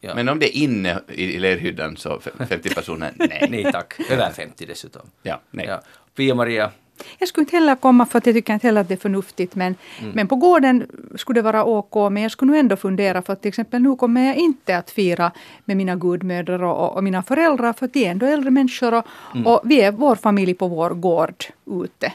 [0.00, 0.14] Ja.
[0.14, 3.46] Men om det är inne i, lerhyddan så f- 50 personer, nej.
[3.50, 3.94] Nej tack.
[4.10, 5.02] Över 50 dessutom.
[5.22, 5.66] Ja, nej.
[5.68, 5.80] Ja.
[6.14, 6.70] Pia-Maria,
[7.18, 9.54] Jag skulle inte heller komma för att jag tycker inte heller att det är förnuftigt.
[9.54, 9.74] Men,
[10.14, 11.94] men på gården skulle det vara OK.
[12.12, 14.90] Men jag skulle nog ändå fundera för att till exempel nu kommer jag inte att
[14.90, 15.32] fira
[15.64, 17.72] med mina gudmödrar och, och mina föräldrar.
[17.72, 19.04] För att de är ändå äldre människor och,
[19.44, 21.44] och vi är vår familj på vår gård
[21.84, 22.12] ute.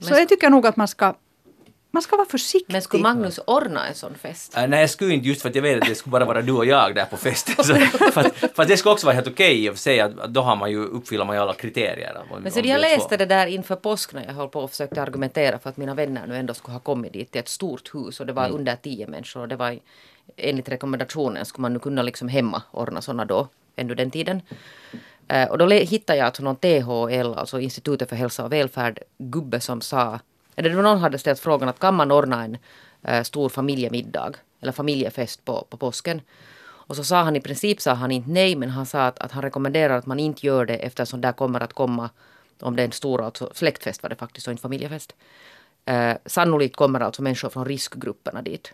[0.00, 1.14] Så Men- jag tycker nog att man ska,
[1.94, 2.72] man ska vara försiktig.
[2.72, 4.56] Men skulle Magnus ordna en sån fest?
[4.56, 6.42] Äh, nej, jag skulle inte just för att jag vet att det skulle bara vara
[6.42, 7.64] du och jag där på festen.
[7.64, 7.74] Så,
[8.54, 10.56] för att det skulle också vara helt okej i och för sig att då har
[10.56, 12.22] man ju, uppfyller man ju alla kriterier.
[12.30, 15.02] Om, Men så jag läste det där inför påsk när jag höll på och försökte
[15.02, 18.20] argumentera för att mina vänner nu ändå skulle ha kommit dit till ett stort hus
[18.20, 19.78] och det var under tio människor och det var
[20.36, 24.42] enligt rekommendationen skulle man nu kunna liksom hemma ordna sådana då, ännu den tiden.
[25.28, 29.60] Eh, och då hittade jag alltså någon THL, alltså Institutet för hälsa och välfärd, gubbe
[29.60, 30.20] som sa,
[30.56, 32.56] eller det var någon hade ställt frågan att kan man ordna en
[33.02, 36.20] eh, stor familjemiddag eller familjefest på, på påsken?
[36.86, 39.32] Och så sa han i princip sa han inte nej, men han sa att, att
[39.32, 42.10] han rekommenderar att man inte gör det eftersom där kommer att komma,
[42.60, 45.14] om det är en stor alltså, släktfest var det faktiskt och inte familjefest.
[45.84, 48.72] Eh, sannolikt kommer alltså människor från riskgrupperna dit.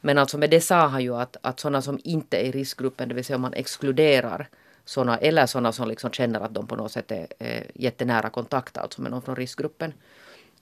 [0.00, 3.08] Men alltså med det sa han ju att, att sådana som inte är i riskgruppen,
[3.08, 4.48] det vill säga om man exkluderar
[4.84, 8.78] sådana eller sådana som liksom känner att de på något sätt är, är jättenära kontakt
[8.78, 9.92] alltså med någon från riskgruppen.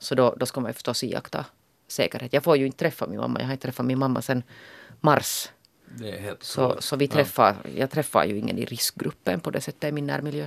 [0.01, 1.45] Så då, då ska man ju förstås iaktta
[1.89, 2.33] säkerhet.
[2.33, 3.41] Jag får ju inte träffa min mamma.
[3.41, 4.43] Jag har inte träffat min mamma sedan
[5.01, 5.49] mars.
[5.99, 9.61] Det är helt Så, så vi träffar, jag träffar ju ingen i riskgruppen på det
[9.61, 10.47] sättet i min närmiljö.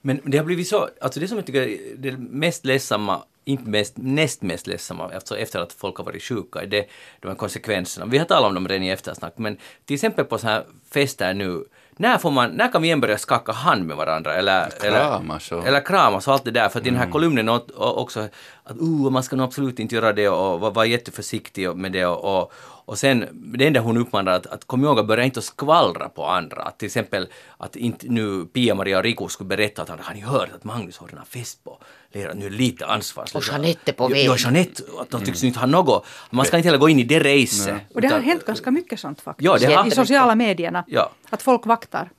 [0.00, 3.68] Men det har blivit så, alltså det som jag tycker är det mest ledsamma, inte
[3.68, 6.86] mest, näst mest ledsamma alltså efter att folk har varit sjuka, är det
[7.20, 8.06] de här konsekvenserna.
[8.06, 11.34] Vi har talat om dem redan i eftersnack, men till exempel på sådana här fester
[11.34, 11.64] nu,
[11.96, 14.34] när, får man, när kan vi igen börja skaka hand med varandra?
[14.34, 16.68] Eller, Kramas eller, och- eller kramas och allt det där.
[16.68, 18.28] För att i den här kolumnen å- å- också
[18.64, 22.06] att uh, man ska nog absolut inte göra det och vara vara jätteförsiktig med det.
[22.06, 22.52] Och, och,
[22.84, 26.08] och sen, det enda hon uppmanar att, att kom ihåg att börja inte att skvallra
[26.08, 26.62] på andra.
[26.62, 27.28] Att till exempel
[27.58, 30.98] att inte nu Pia-Maria och Rico skulle berätta att han har ni hört att Magnus
[30.98, 31.78] har den här fest på
[32.12, 33.48] Lera, nu är lite ansvarslöst.
[33.48, 34.26] Och Jeanette på Jo, väg.
[34.26, 36.06] Jo, Jeanette, att de tycks inte ha något.
[36.30, 37.74] Man ska inte heller gå in i det racet.
[37.94, 39.44] Och det har utan- hänt ganska mycket sånt faktiskt.
[39.44, 40.84] Ja, det har- I sociala medierna.
[40.86, 41.12] Ja.
[41.30, 42.10] Att folk vaktar.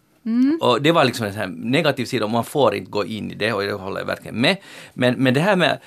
[0.62, 3.36] Och det var liksom en här negativ sida, och man får inte gå in i
[3.36, 4.58] det och det håller jag verkligen med.
[4.94, 5.80] Men, men det här med,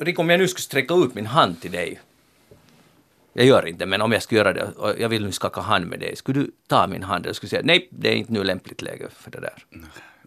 [0.00, 2.00] Rick om jag nu skulle sträcka ut min hand till dig,
[3.32, 5.86] jag gör inte men om jag skulle göra det och jag vill nu skaka hand
[5.86, 8.44] med dig, skulle du ta min hand och skulle säga nej, det är inte nu
[8.44, 9.64] lämpligt läge för det där.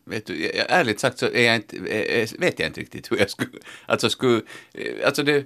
[0.05, 1.79] Vet du, jag- ärligt sagt så är jag inte,
[2.39, 3.49] vet jag inte riktigt hur jag skulle...
[3.85, 4.41] Alltså, skulle,
[4.73, 5.45] eh, alltså det,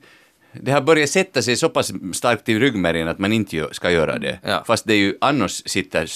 [0.51, 4.17] det har börjat sätta sig så pass starkt i ryggmärgen att man inte ska göra
[4.19, 4.39] det.
[4.43, 4.63] Ja.
[4.67, 6.09] Fast det är ju annars sitter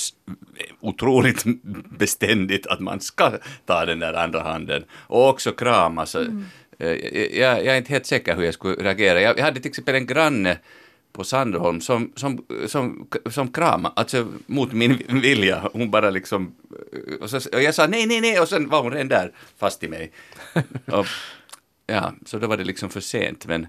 [0.79, 1.43] otroligt
[1.97, 3.31] beständigt att man ska
[3.65, 6.05] ta den där andra handen och också krama.
[6.05, 6.21] Så,
[6.79, 6.87] eh,
[7.39, 9.21] jag, jag är inte helt säker hur jag skulle reagera.
[9.21, 10.57] Jag, jag hade till exempel en granne
[11.11, 15.69] på Sandholm som, som, som, som kramade, alltså mot min vilja.
[15.73, 16.55] Hon bara liksom...
[17.21, 19.83] Och, så, och jag sa nej, nej, nej och sen var hon redan där fast
[19.83, 20.11] i mig.
[20.85, 21.05] Och,
[21.87, 23.45] ja, så då var det liksom för sent.
[23.45, 23.67] Men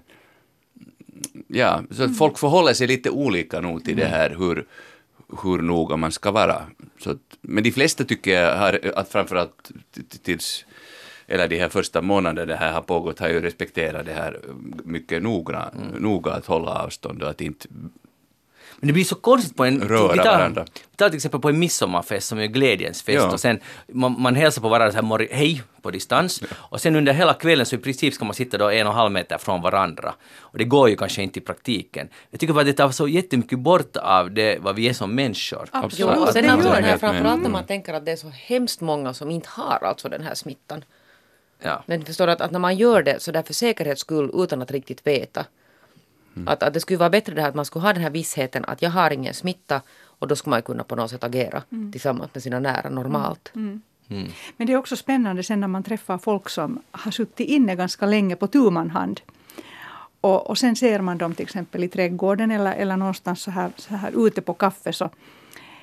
[1.47, 4.67] ja, så att folk förhåller sig lite olika nog till det här hur,
[5.43, 6.61] hur noga man ska vara.
[6.99, 9.71] Så att, men de flesta tycker jag har, att framförallt
[10.23, 10.65] tills
[11.31, 14.39] eller de här första månaderna det här har pågått har ju respekterat det här
[14.83, 17.67] mycket noga, noga att hålla avstånd och att inte
[18.79, 19.81] Men det blir så konstigt på en...
[19.81, 20.65] Röra vi tar, varandra.
[20.91, 23.31] Vi tar till exempel på en midsommarfest som är glädjens fest Ja.
[23.31, 27.13] och sen man, man hälsar på varandra så här hej på distans och sen under
[27.13, 29.61] hela kvällen så i princip ska man sitta då en och en halv meter från
[29.61, 30.13] varandra.
[30.39, 32.09] Och det går ju kanske inte i praktiken.
[32.29, 35.15] Jag tycker bara att det tar så jättemycket bort av det vad vi är som
[35.15, 35.69] människor.
[35.71, 36.97] Absolut, och sen det gör det.
[36.97, 40.23] framförallt när man tänker att det är så hemskt många som inte har alltså den
[40.23, 40.83] här smittan.
[41.61, 41.83] Ja.
[41.85, 44.61] Men förstår du att, att när man gör det så där för säkerhets skull utan
[44.61, 45.45] att riktigt veta.
[46.45, 48.65] Att, att det skulle vara bättre det här att man skulle ha den här vissheten
[48.67, 52.29] att jag har ingen smitta och då skulle man kunna på något sätt agera tillsammans
[52.33, 53.51] med sina nära normalt.
[54.57, 58.05] Men det är också spännande sen när man träffar folk som har suttit inne ganska
[58.05, 59.21] länge på tu man hand.
[60.21, 63.71] Och, och sen ser man dem till exempel i trädgården eller, eller någonstans så här,
[63.77, 64.93] så här ute på kaffe.
[64.93, 65.09] Så.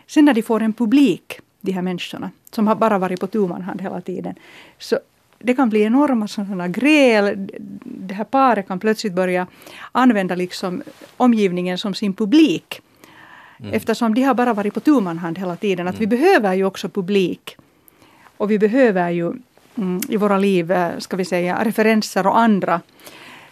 [0.06, 3.46] Sen när de får en publik, de här människorna, som har bara varit på tu
[3.46, 4.34] man hand hela tiden.
[4.78, 4.98] Så
[5.38, 7.48] det kan bli enorma sådana gräl.
[7.84, 9.46] Det här paret kan plötsligt börja
[9.92, 10.82] använda liksom
[11.16, 12.80] omgivningen som sin publik.
[13.72, 15.88] Eftersom de har bara varit på tu hand hela tiden.
[15.88, 17.56] Att vi behöver ju också publik.
[18.36, 19.32] Och vi behöver ju
[19.76, 22.80] mm, i våra liv, eh, ska vi säga, referenser och andra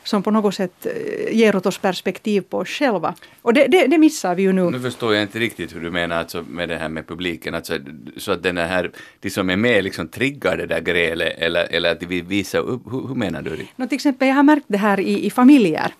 [0.07, 3.15] som på något sätt eh, ger åt oss perspektiv på oss själva.
[3.43, 4.71] Och det, det, det missar vi ju nu.
[4.71, 7.79] Nu förstår jag inte riktigt hur du menar alltså med det här med publiken, alltså,
[8.17, 8.91] så att den här,
[9.21, 12.59] de som är med liksom triggar det där grälet eller, eller att de vill visa
[12.59, 13.57] upp, hur, hur menar du?
[13.57, 13.67] det?
[13.77, 15.93] Nå, till exempel, jag har märkt det här i, i familjer.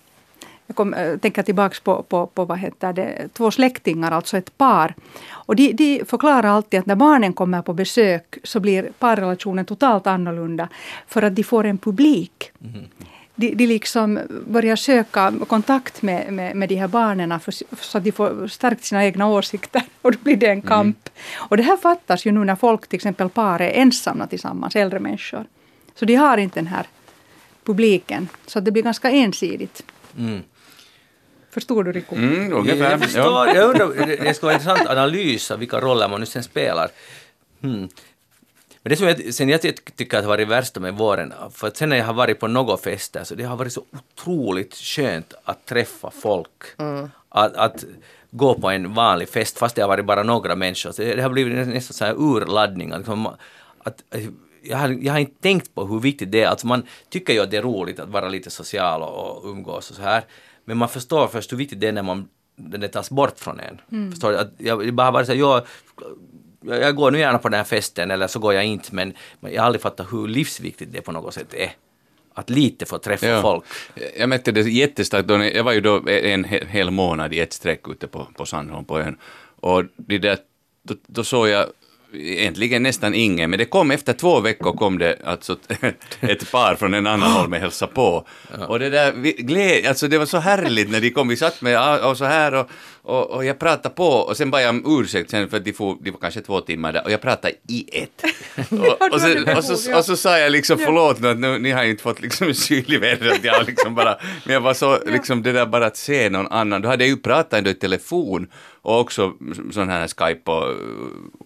[0.67, 4.57] Jag kom, äh, tänker tillbaka på, på, på vad heter det, två släktingar, alltså ett
[4.57, 4.95] par.
[5.29, 10.07] Och de, de förklarar alltid att när barnen kommer på besök så blir parrelationen totalt
[10.07, 10.69] annorlunda.
[11.07, 12.51] För att de får en publik.
[13.39, 18.03] De, de liksom börjar söka kontakt med, med, med de här barnen för, så att
[18.03, 19.81] de får stärkt sina egna åsikter.
[20.01, 21.09] Och då blir det en kamp.
[21.37, 24.99] Och det här fattas ju nu när folk, till exempel par, är ensamma tillsammans, äldre
[24.99, 25.45] människor.
[25.95, 26.85] Så de har inte den här
[27.65, 28.27] publiken.
[28.47, 29.83] Så att det blir ganska ensidigt.
[30.17, 30.41] Mm.
[31.51, 32.15] Förstår du Riku?
[32.15, 32.91] Mm, Jag, ungefär.
[32.91, 36.25] jag förstår, jag undrar, det- det skulle vara intressant analys av vilka roller man nu
[36.25, 36.87] sen spelar.
[37.61, 37.87] Hmm.
[38.87, 41.67] Men det som jag, sen jag ty- tycker att har varit värsta med våren, för
[41.67, 44.75] att sen när jag har varit på några fester så det har varit så otroligt
[44.75, 46.49] skönt att träffa folk.
[47.29, 47.85] Att, att
[48.31, 50.91] gå på en vanlig fest fast det har varit bara några människor.
[50.91, 52.91] Så det, har blivit nästan så här urladdning.
[52.91, 53.25] Att, liksom,
[53.79, 54.03] att,
[54.63, 56.47] jag, har, jag har inte tänkt på hur viktigt det är.
[56.47, 59.89] Alltså man tycker ju att det är roligt att vara lite social och, och umgås
[59.89, 60.23] och så här.
[60.65, 64.11] Men man förstår först hur viktigt det är när man, det tas bort från en.
[64.11, 64.37] Förstår du?
[64.37, 65.65] Att jag, jag bara varit så här, jag,
[66.67, 69.61] jag går nu gärna på den här festen eller så går jag inte men, jag
[69.61, 71.71] har aldrig fattat hur livsviktigt det på något sätt är.
[72.33, 73.41] Att lite få träffa Ja.
[73.41, 73.63] folk.
[74.17, 77.87] Jag märkte det jättestarkt, jag var ju då en he- hel månad i ett streck
[77.89, 79.17] ute på, på Sandholm på ön.
[79.59, 80.37] Och det där,
[80.83, 81.65] då, då såg jag
[82.13, 85.57] egentligen nästan ingen, men det kom efter två veckor kom det alltså
[86.21, 88.27] ett par från en annan håll med hälsa på.
[88.67, 91.61] Och det där, vi- gled, alltså det var så härligt när de kom, vi satt
[91.61, 92.69] med och, och så här och,
[93.01, 95.73] och, och jag pratade på och sen bad jag om ursäkt sen för att de,
[95.73, 98.23] får, de var kanske två timmar där och jag pratade i ett.
[98.71, 101.71] Och, och, sen, och, så, och så sa jag liksom förlåt nu att nu, ni
[101.71, 104.99] har ju inte fått liksom syl i vädret, jag liksom bara, men jag var så
[105.05, 107.73] liksom det där bara att se någon annan, då hade jag ju pratat ändå i
[107.73, 108.47] telefon
[108.87, 109.33] och också
[109.71, 110.75] sån här Skype äh, och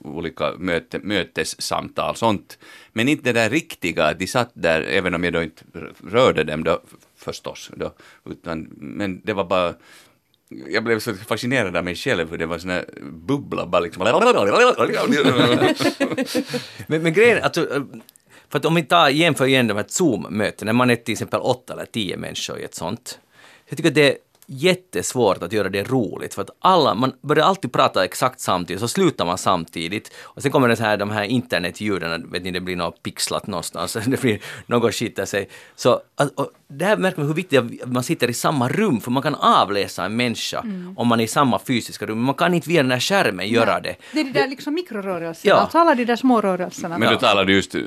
[0.01, 2.57] olika möte, mötessamtal, sånt.
[2.93, 5.63] Men inte det där riktiga, att de satt där, även om jag då inte
[6.11, 6.81] rörde dem då
[7.17, 7.93] förstås, då,
[8.29, 9.73] utan, men det var bara
[10.49, 14.03] jag blev så fascinerad av mig själv hur det var sån här bubbla bara liksom.
[16.87, 17.81] Men, men grejen alltså, äh,
[18.49, 21.39] för att om vi tar jämför igen de här Zoom-mötena, när man är till exempel
[21.39, 23.19] åtta eller tio människor i ett sånt.
[23.69, 24.17] Jag tycker att det är
[24.51, 28.87] jättesvårt att göra det roligt för att alla, man börjar alltid prata exakt samtidigt så
[28.87, 32.59] slutar man samtidigt och sen kommer det så här, de här internetljuden, vet ni, det
[32.59, 35.49] blir något pixlat någonstans, det blir något skiter sig.
[35.75, 35.99] Så
[36.35, 39.01] och det här märker man hur viktigt det är att man sitter i samma rum
[39.01, 40.63] för man kan avläsa en människa
[40.95, 43.47] om man är i samma fysiska rum, men man kan inte via den här skärmen
[43.49, 43.95] göra det.
[44.13, 45.61] Det är de där liksom mikrorörelserna, Ja.
[45.61, 46.97] alltså alla de där små rörelserna.
[46.97, 47.81] Men du just uh,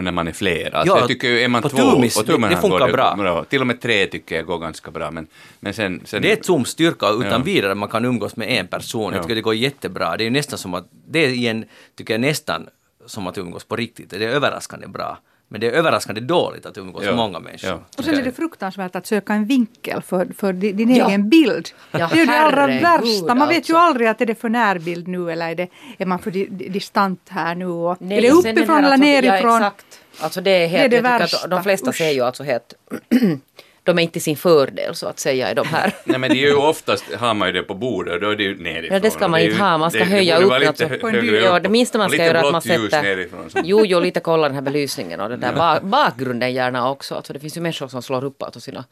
[0.00, 0.78] när man är flera.
[0.78, 3.16] Alltså Ja, jag tycker ju, är man två Tumis, och tummen det- det funkar går
[3.22, 3.44] bra.
[3.44, 5.10] Till och med tre tycker jag går ganska bra.
[5.10, 5.26] Men,
[5.60, 7.38] men sen, sen Det är ett Zooms styrka utan Ja.
[7.38, 9.12] vidare man kan umgås med en person.
[9.12, 9.16] Ja.
[9.16, 10.16] Jag tycker det går jättebra.
[10.16, 11.64] Det är ju nästan som att, det är igen,
[11.96, 12.68] tycker jag nästan
[13.06, 14.10] som att umgås på riktigt.
[14.10, 15.18] Det är överraskande bra.
[15.48, 17.08] Men det är överraskande dåligt att umgås Ja.
[17.10, 17.70] med många människor.
[17.70, 17.80] Ja.
[17.98, 21.08] Och sen är det fruktansvärt att söka en vinkel för, för di- din Ja.
[21.08, 21.68] egen bild.
[21.90, 23.34] Ja, det är ju det allra värsta.
[23.34, 23.76] Man vet ju alltså.
[23.76, 26.68] aldrig att är det för närbild nu eller är, det, är man för di, di,
[26.68, 27.66] distant här nu.
[27.66, 29.50] Och är det uppifrån eller nerifrån?
[29.50, 29.86] Ja, exakt.
[30.20, 31.96] Alltså det är helt, Det är det jag att de flesta Usch.
[31.96, 32.74] ser ju alltså helt,
[33.84, 35.92] de är inte i sin fördel så att säga i de här.
[36.04, 38.36] Nej men det är ju oftast, har man ju det på bordet och då är
[38.36, 38.94] det ju nerifrån.
[38.94, 39.78] Ja, det ska Och man är inte ju- ha.
[39.78, 40.84] Man ska det- höja det upp alltså.
[40.84, 43.02] lite På en högre Ja, det minsta man och ska göra är att man sätter...
[43.02, 43.50] nerifrån.
[43.50, 47.14] så- Jo, jo, lite kolla den här belysningen och den där ba- bakgrunden gärna också.
[47.14, 48.84] Alltså det finns ju människor som slår upp alltså sina,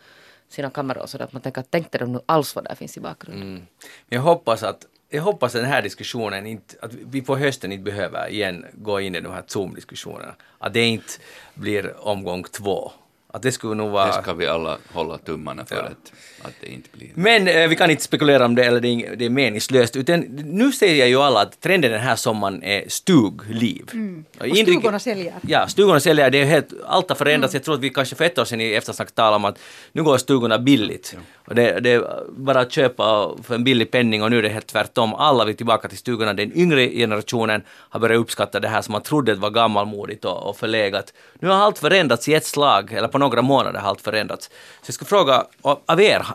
[0.49, 3.01] sina kameror så att man tänker att tänkte de nu alls vad där finns i
[3.01, 3.49] bakgrunden.
[3.51, 3.67] Men
[4.09, 7.85] jag hoppas att jag hoppas att den här diskussionen inte, att vi på hösten inte
[7.85, 10.35] behöver igen gå in i de här Zoom-diskussionerna.
[10.59, 11.13] Att det inte
[11.55, 12.93] blir omgång två.
[13.35, 14.07] Att det skulle nog vara...
[14.07, 15.83] Det ska vi alla hålla tummarna för Ja.
[15.83, 16.13] att,
[16.43, 17.11] att det inte blir.
[17.15, 19.97] Men eh, vi kan inte spekulera om det, eller det är, det är meningslöst.
[19.97, 23.85] Utan nu säger ju alla att trenden den här sommaren är stugliv.
[24.39, 25.35] Och Och stugorna säljer.
[25.49, 26.31] Ja, stugorna säljer.
[26.31, 27.55] Det är helt, allt har förändrats.
[27.55, 29.59] Jag tror att vi kanske för ett år sedan i eftersnack talade om att
[29.93, 31.17] nu går stugorna billigt.
[31.47, 34.49] Och det, det är bara att köpa för en billig penning och nu är det
[34.49, 35.15] helt tvärtom.
[35.15, 36.33] Alla vill tillbaka till stugorna.
[36.33, 40.57] Den yngre generationen har börjat uppskatta det här som man trodde var gammalmodigt och, och
[40.57, 41.13] förlegat.
[41.41, 44.47] Nu har allt förändrats i ett slag, eller på några månader har allt förändrats.
[44.47, 46.27] Så jag ska fråga av er,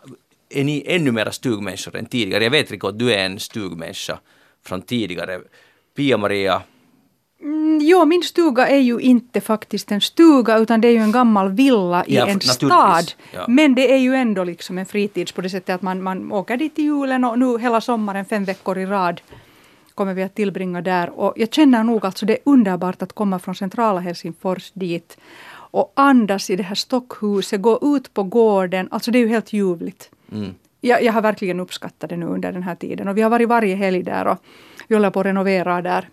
[0.50, 2.44] är ni ännu mera stugmänniskor än tidigare?
[2.44, 4.20] Jag vet Rico att du är en stugmänniska
[4.66, 5.40] från tidigare.
[5.96, 6.62] Pia-Maria,
[7.42, 11.12] Mm, Jo, min stuga är ju inte faktiskt en stuga utan det är ju en
[11.12, 13.12] gammal villa i Ja, en stad.
[13.34, 13.46] Ja.
[13.48, 16.58] Men det är ju ändå liksom en fritids på det sättet att man, man åker
[16.58, 19.22] dit i julen och nu hela sommaren fem veckor i rad
[19.96, 21.10] kommer vi att tillbringa där.
[21.10, 25.18] Och jag känner nog alltså det är underbart att komma från centrala Helsingfors dit
[25.72, 28.88] och andas i det här stockhuset, gå ut på gården.
[28.92, 30.12] Alltså det är ju helt ljuvligt.
[30.82, 33.50] Jag, jag har verkligen uppskattat det nu under den här tiden och vi har varit
[33.50, 34.38] varje helg där och
[34.88, 36.10] vi håller på att renovera där.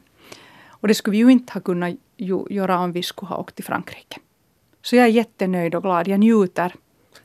[0.68, 3.54] Och det skulle vi ju inte ha kunnat ju, göra om vi skulle ha åkt
[3.54, 4.20] till Frankrike.
[4.82, 6.08] Så jag är jättenöjd och glad.
[6.08, 6.74] Jag njuter.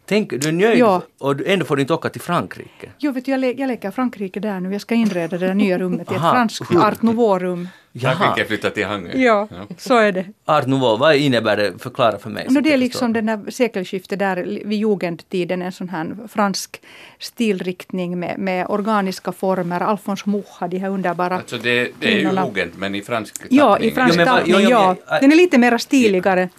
[0.10, 1.02] Tänk, du är nöjd Ja.
[1.20, 2.90] och du- ändå får du inte åka till Frankrike.
[3.00, 4.72] Jo, vet du, jag, le, jag leker Frankrike där nu.
[4.72, 7.68] Jag ska inreda det där nya rummet till ett franskt art nouveau-rum.
[8.02, 9.12] Frankrike flyttar till Hangö.
[9.18, 9.48] Ja,
[9.78, 10.26] så är det.
[10.46, 11.74] Art Nouveau, vad innebär det?
[11.84, 12.48] Förklara för mig.
[12.50, 16.82] No, det är liksom den där sekelskiftet där vid jugendtiden, en sån här fransk
[17.20, 19.82] stilriktning med, med organiska former.
[19.82, 23.70] Alphonse Mucha, de här underbara Alltså det, det är ju jugend men i fransk Ja,
[23.72, 23.90] tappning.
[23.92, 24.96] i fransk men tappning, jo, jo, ja.
[25.10, 26.50] men- Den är lite mer stiligare.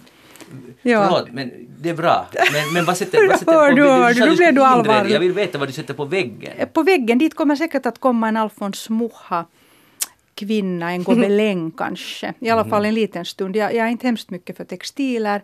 [0.81, 1.07] Ja.
[1.07, 1.51] Förlåt, men
[1.81, 2.27] det är bra.
[2.53, 5.15] Men, men vad sätter, vad sätter Hör du, hör du, du blev du allvarlig.
[5.15, 6.67] Jag vill veta vad du sätter på väggen.
[6.73, 9.45] På väggen dit kommer säkert att komma en Alphonse Mucha
[10.35, 12.33] kvinna, en gobeläng kanske.
[12.39, 13.55] I alla fall en liten stund.
[13.55, 15.41] Jag, jag är inte hemskt mycket för textiler,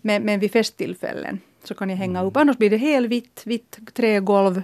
[0.00, 2.36] men, men vid festtillfällen så kan jag hänga upp.
[2.36, 4.62] Annars blir det helvitt, vitt trägolv.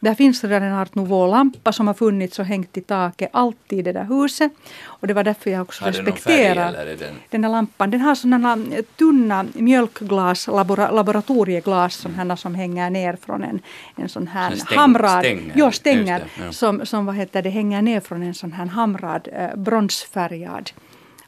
[0.00, 3.82] Där finns redan en art nouveau-lampa som har funnits och hängt i taket alltid i
[3.82, 4.52] det där huset.
[4.84, 6.54] Och det var därför jag också Har den färg
[6.98, 7.14] den...
[7.30, 7.90] den där lampan.
[7.90, 8.58] Den har sådana
[8.96, 13.60] tunna mjölkglas, labora, laboratorieglas som, här, som hänger ner från en,
[13.96, 15.18] en sån här stäng- hamrad.
[15.20, 15.52] stänger.
[15.56, 16.18] Jo, stänger.
[16.18, 16.52] det, ja.
[16.52, 20.70] Som, som vad heter det, hänger ner från en sån här hamrad eh, bronsfärgad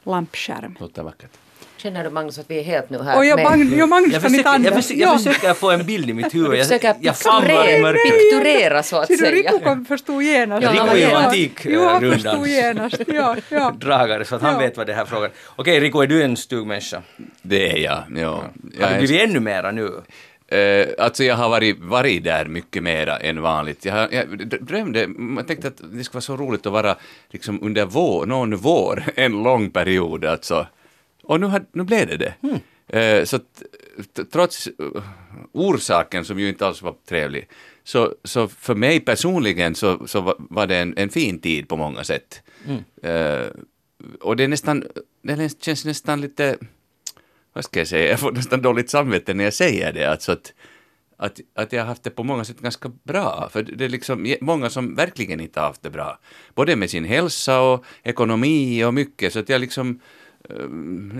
[0.03, 0.75] lampskärm.
[0.79, 1.31] Låter vackert.
[1.83, 4.21] Känner du Magnus att vi är helt nu här Och jag, Mag, jag Magnus Jag
[4.21, 6.51] kan inte jag, försöker, jag försöker få en bild i mitt huvud.
[6.51, 8.03] Du Jag, försöker jag famlar i mörkret.
[8.19, 9.31] pikturera så att Ser du, säga.
[9.31, 10.63] Riku kom- förstod genast.
[10.63, 11.17] Ja, Riku är ju Ja.
[11.17, 12.49] antik, Jo, han förstod rundan.
[12.49, 13.01] genast.
[13.07, 13.73] Ja, ja.
[13.79, 14.59] dragare så att han Ja.
[14.59, 17.01] vet vad det här frågan Okej Rico, är du en stugmänniska?
[17.41, 18.03] Det är jag.
[18.15, 18.27] Ja.
[18.29, 18.43] Har
[18.79, 19.91] Jag du är- blivit ännu mera nu?
[20.57, 23.85] Eh, alltså jag har varit, varit där mycket mera än vanligt.
[23.85, 26.95] Jag, har, jag drömde, man tänkte att det skulle vara så roligt att vara
[27.29, 30.67] liksom under vår, någon vår en lång period alltså.
[31.31, 32.33] Och nu, har, nu blev det det.
[32.99, 33.39] Eh, så
[34.31, 35.03] trots uh,
[35.51, 37.47] orsaken som ju inte alls var trevlig,
[37.83, 41.77] så, så för mig personligen så, så var, var det en, en fin tid på
[41.77, 42.43] många sätt.
[43.03, 43.47] Eh,
[44.21, 44.83] och det är nästan,
[45.21, 46.57] det känns nästan lite
[47.53, 50.53] vad ska jag säga, jag får nästan dåligt samvete när jag säger det, alltså att,
[51.17, 53.49] att, att jag har haft det på många sätt ganska bra.
[53.51, 56.19] För det är liksom många som verkligen inte har haft det bra.
[56.55, 59.33] Både med sin hälsa och ekonomi och mycket.
[59.33, 59.95] Så att jag liksom, eh,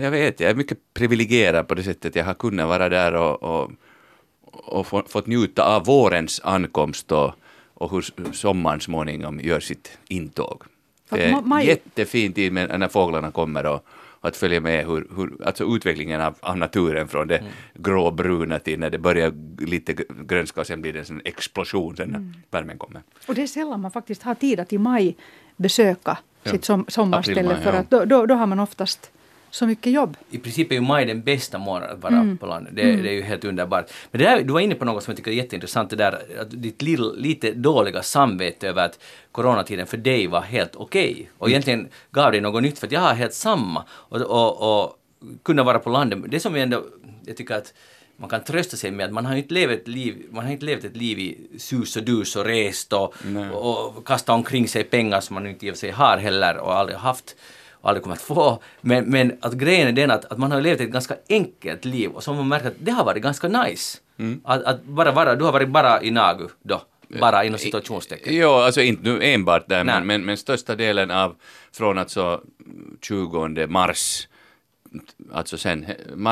[0.00, 2.16] jag vet, jag är mycket privilegierad på det sättet.
[2.16, 3.70] Jag har kunnat vara där och, och,
[4.52, 7.32] och få, fått njuta av vårens ankomst och,
[7.74, 10.62] och hur sommaren småningom gör sitt intåg.
[11.10, 13.86] Det är maj- jättefin tid när fåglarna kommer och,
[14.24, 17.44] att följa med hur, hur alltså utvecklingen av, av naturen från det
[17.74, 22.10] gråbruna till när det börjar lite gr- grönska och sen blir det en explosion sen
[22.10, 23.02] när värmen kommer.
[23.28, 25.16] Och det är sällan man faktiskt har tid att i maj
[25.56, 26.18] besöka.
[26.44, 29.10] Sitt som, sommarställe April, för att då, då, då har man oftast
[29.50, 30.16] så mycket jobb.
[30.30, 32.38] I princip är ju maj den bästa månaden att vara Mm.
[32.38, 32.72] på landet.
[32.76, 33.90] Det, det är ju helt underbart.
[34.10, 36.22] Men det där, du var inne på något som jag tycker är jätteintressant, det där
[36.40, 38.98] att ditt lill, lite dåliga samvete över att
[39.32, 41.30] coronatiden för dig var helt okej.
[41.38, 41.52] Och Mm.
[41.52, 43.84] egentligen gav dig något nytt, för att jag har helt samma.
[43.90, 44.98] Och, och, och
[45.42, 46.18] kunna vara på landet.
[46.28, 46.82] Det som jag ändå,
[47.26, 47.74] jag tycker att
[48.16, 50.64] man kan trösta sig med att man har inte levt ett liv, man har inte
[50.64, 53.14] levt ett liv i sus och dus och rest och,
[53.52, 56.74] och kastat omkring sig pengar som man inte i och för sig har heller och
[56.74, 57.36] aldrig haft
[57.70, 58.62] och aldrig kommer att få.
[58.80, 62.10] Men, men att grejen är den att, att man har levt ett ganska enkelt liv
[62.10, 63.98] och så har man märkt att det har varit ganska nice.
[64.44, 66.82] Att, att bara vara, du har varit bara i Nagu då,
[67.20, 68.34] bara inom situationstecken.
[68.36, 71.36] Jo, alltså inte nu enbart där, men, men, men största delen av
[71.72, 72.40] från alltså
[73.00, 74.28] 20 mars,
[75.32, 75.86] alltså sen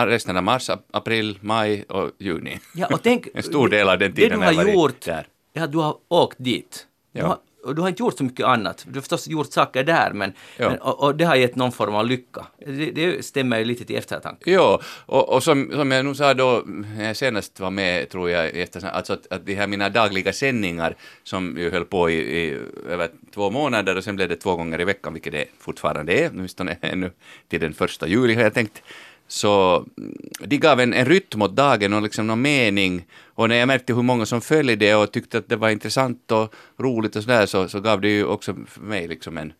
[0.06, 2.60] resten av mars, ap- april, maj och juni.
[2.74, 5.26] Ja, och tänk, En stor del av den tiden Det du har varit gjort där.
[5.54, 6.86] är att du har åkt dit.
[7.12, 7.26] Du Ja.
[7.26, 8.84] har, och du har inte gjort så mycket annat.
[8.88, 10.70] Du har förstås gjort saker där, men, Ja.
[10.70, 12.46] men och, och det har gett någon form av lycka.
[12.66, 14.50] Det, det stämmer ju lite till eftertanke.
[14.50, 18.30] Jo, och, och som, som jag nog sa då, när jag senast var med, tror
[18.30, 20.94] jag, efter, alltså att, att de här mina dagliga sändningar
[21.24, 22.58] som ju höll på i, i
[22.88, 26.30] över två månader och sen blev det två gånger i veckan, vilket det fortfarande är,
[26.30, 27.10] åtminstone ännu
[27.48, 28.82] till den första juli har jag tänkt,
[29.30, 33.06] så mm, de gav en, en rytm åt dagen och liksom någon mening.
[33.24, 36.32] Och när jag märkte hur många som följde det och tyckte att det var intressant
[36.32, 39.52] och roligt och sådär så, så gav det ju också för mig liksom en,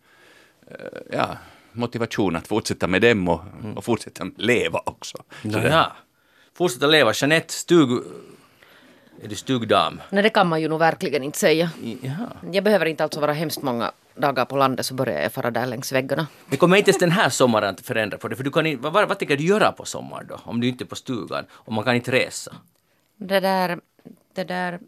[0.71, 0.77] eh,
[1.13, 1.37] ja,
[1.73, 3.41] motivation att fortsätta med dem och,
[3.77, 5.19] och fortsätta leva också.
[5.43, 5.71] Sådär.
[5.71, 5.93] Ja.
[6.57, 7.13] Fortsätta leva.
[7.15, 8.03] Jeanette, stug...
[9.23, 10.01] Är du stugdam?
[10.11, 11.71] Nej, det kan man ju nog verkligen inte säga.
[12.03, 12.29] Jaha.
[12.53, 15.67] Jag behöver inte alltså vara hemskt många dagar på landet så börjar jag fara där
[15.67, 16.27] längs väggarna.
[16.51, 18.83] Det kommer inte ens den här sommaren att förändra på det, för du kan inte,
[18.83, 20.41] vad, vad, tänker du göra på sommaren då?
[20.45, 22.53] Om du inte är på stugan och man kan inte resa?
[23.17, 23.81] Det där,
[24.35, 24.81] det där,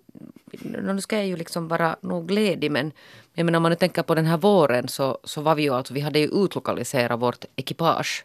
[0.83, 2.93] nu ska jag ju liksom vara nog ledig men
[3.35, 5.75] jag menar om man nu tänker på den här våren så, så var vi ju
[5.75, 8.25] alltså, vi hade ju utlokaliserat vårt ekipage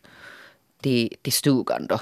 [0.82, 1.99] till, till stugan då.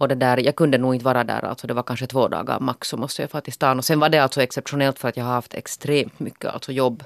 [0.00, 2.60] Och det där, jag kunde nog inte vara där alltså, det var kanske två dagar
[2.60, 3.78] max så måste jag fara till stan.
[3.78, 7.04] Och sen var det alltså exceptionellt för att jag har haft extremt mycket alltså jobb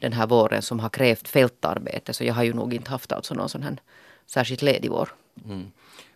[0.00, 3.34] den här våren som har krävt fältarbete så jag har ju nog inte haft alltså
[3.34, 3.76] någon sån här
[4.26, 5.08] särskilt ledig vår.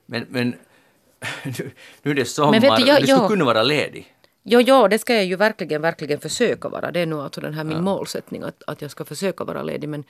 [0.07, 0.55] Men, men
[1.45, 1.71] nu,
[2.03, 4.13] nu är det sommar, Men vet du, jag- du skulle jag- kunna vara ledig.
[4.43, 6.91] Jo, jo, det ska jag ju verkligen, verkligen försöka vara.
[6.93, 9.89] Det är nog alltså den här min målsättning att, att jag ska försöka vara ledig.
[9.89, 10.05] Men,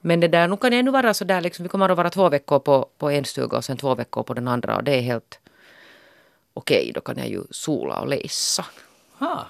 [0.00, 2.10] men det där, nu kan jag nu vara så där liksom, vi kommer att vara
[2.10, 4.94] två veckor på, på en stuga och sen två veckor på den andra och det
[4.96, 5.38] är helt
[6.60, 8.64] okej, då kan jag ju sola och läsa.
[9.18, 9.46] Ha.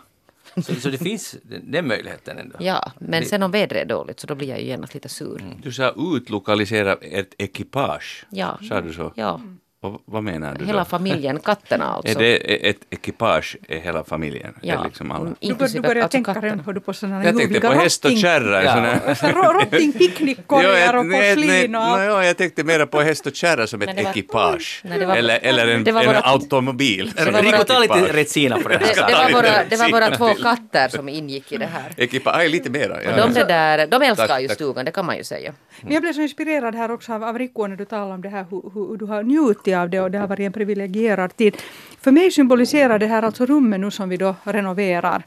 [0.66, 2.56] Så, så det finns den, möjligheten ändå?
[2.60, 5.08] Ja, men Det- sen om vädret är dåligt så då blir jag ju genast lite
[5.08, 5.42] sur.
[5.62, 8.26] Du sa utlokalisera ett ekipage.
[8.30, 8.58] Ja.
[8.68, 9.12] Sa du så?
[9.16, 9.40] Ja,
[9.82, 10.84] Och, vad menar du hela då?
[10.84, 12.18] familjen, katterna alltså.
[12.18, 14.54] Är det ett ekipage är hela familjen?
[14.62, 15.30] Är ja, liksom alla?
[15.40, 16.52] Du, bör, du börjar alltså tänka katterna.
[16.52, 18.60] redan hör du på sådana Jag tänkte på häst och kärra.
[18.60, 18.72] en Ja.
[18.74, 22.02] sån här- Så rå- Rotting, picknickkorgar och porslin och allt.
[22.02, 24.80] ja, jag tänkte mera på häst och kärra som ett ekipage.
[24.84, 27.12] Nej, det var- eller eller en, det var en våra- automobil.
[27.16, 29.06] Rico, ta lite retsina på det Det, här.
[29.08, 31.92] det, var våra, det var våra två katter som ingick i det här.
[31.96, 33.02] Ekipage, lite mera.
[33.02, 35.52] Ja, De, där, de älskar Tack, ju stugan, det kan man ju säga.
[35.82, 38.28] Men jag blev så inspirerad här också av, av Rico när du talade om det
[38.28, 41.56] här hur du har njutit av det och det har varit en privilegierad tid.
[42.00, 45.22] För mig symboliserar det här alltså rummet nu som vi då renoverar.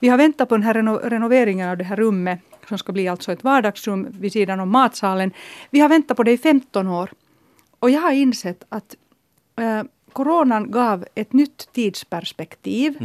[0.00, 3.08] Vi har väntat på den här reno, renoveringen av det här rummet som ska bli
[3.08, 5.32] alltså ett vardagsrum vid sidan om matsalen.
[5.70, 7.10] Vi har väntat på det i 15 år.
[7.78, 8.94] Och jag har insett att
[9.60, 9.82] eh,
[10.12, 12.96] coronan gav ett nytt tidsperspektiv.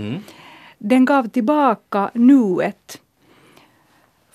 [0.77, 3.01] Den gav tillbaka nuet.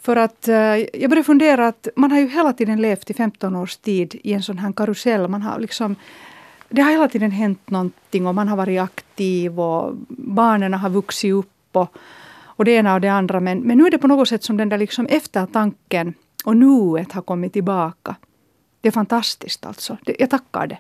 [0.01, 3.57] För att eh, jag började fundera att man har ju hela tiden levt i 15
[3.57, 5.29] års tid i en sån här karusell.
[5.29, 5.97] Man har liksom,
[6.69, 11.33] det har hela tiden hänt någonting och man har varit aktiv och barnen har vuxit
[11.33, 11.97] upp och,
[12.43, 13.41] och det ena och det andra.
[13.41, 16.15] Men, men nu är det på något sätt som den där liksom eftertanken
[16.45, 18.17] och nuet har kommit tillbaka.
[18.81, 19.97] Det är fantastiskt alltså.
[20.05, 20.79] Det, jag tackar det.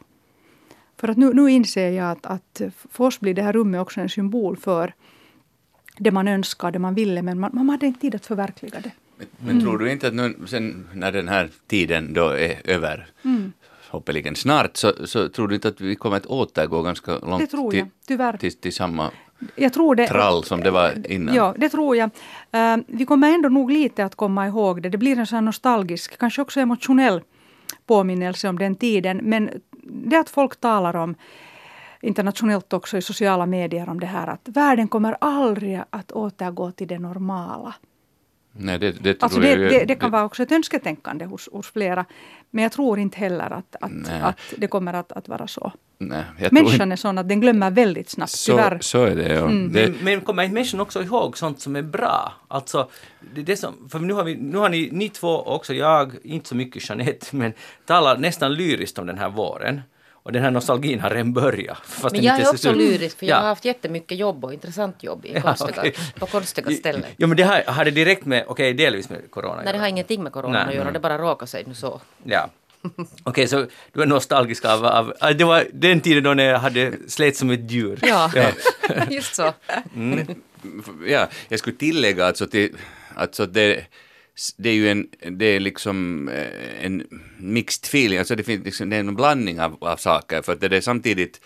[0.96, 2.60] För att nu, nu inser jag att, att
[2.90, 4.94] för oss blir det här rummet också en symbol för
[5.98, 8.92] det man önskar, det man ville, men man, man hade inte tid att förverkliga det.
[9.38, 13.52] Men tror du inte att nu sen när den här tiden då är över, Mm.
[13.88, 17.46] Hoppeligen snart, så, så tror du inte att vi kommer att återgå ganska långt Det
[17.46, 18.36] tror jag, tyvärr.
[18.36, 19.10] till, till samma
[19.56, 20.06] Jag tror det.
[20.06, 21.34] trall som det var innan?
[21.34, 22.10] Ja, det tror jag.
[22.50, 24.88] Eh, vi kommer ändå nog lite att komma ihåg det.
[24.88, 27.20] Det blir en sån nostalgisk, kanske också emotionell
[27.86, 29.20] påminnelse om den tiden.
[29.22, 29.50] Men
[29.82, 31.14] det att folk talar om
[32.00, 36.88] internationellt också i sociala medier om det här att världen kommer aldrig att återgå till
[36.88, 37.74] det normala.
[38.60, 41.72] Nej, det, det tror Alltså det, det, det kan vara också ett önsketänkande hos, hos
[41.72, 42.04] flera.
[42.50, 45.72] Men jag tror inte heller att, att, att det kommer att, att vara så.
[45.98, 48.78] Nej, jag tror Människan inte, är sån att den glömmer väldigt snabbt, så, tyvärr.
[48.80, 49.44] så är det, ja.
[49.44, 49.72] Mm.
[49.72, 52.32] det Men, men kommer inte människan också ihåg sånt som är bra?
[52.48, 52.90] Alltså,
[53.34, 56.12] det det som, för nu har, vi, nu har ni, ni två och också jag,
[56.22, 57.52] inte så mycket Jeanette, men
[57.84, 59.80] talar nästan lyriskt om den här våren.
[60.28, 61.78] Och den här nostalgin har redan börjat.
[61.84, 63.40] fast Men jag inte är så också lyrisk för jag Ja.
[63.40, 65.94] har haft jättemycket jobb och intressant jobb i Ja, konstiga, okej.
[66.18, 67.04] på konstiga ställen.
[67.16, 69.78] Ja men det har, har det direkt med, okej delvis med corona Nej, det göra.
[69.80, 70.68] har ingenting med corona Nej.
[70.68, 72.00] att göra, det bara råkar sig nu så.
[72.24, 72.48] Ja.
[73.22, 75.36] Okej, så du är nostalgisk av, av, av...
[75.36, 77.98] Det var den tiden då när jag hade slet som ett djur.
[78.02, 78.30] Ja,
[79.10, 79.52] just så.
[81.06, 82.76] ja, jag skulle tillägga alltså, till,
[83.14, 83.84] alltså det,
[84.56, 85.08] det är ju en,
[85.38, 87.02] det är liksom eh, en
[87.38, 90.60] mixed feeling, alltså det, finns liksom, det är en blandning av, av saker för att
[90.60, 91.40] det är samtidigt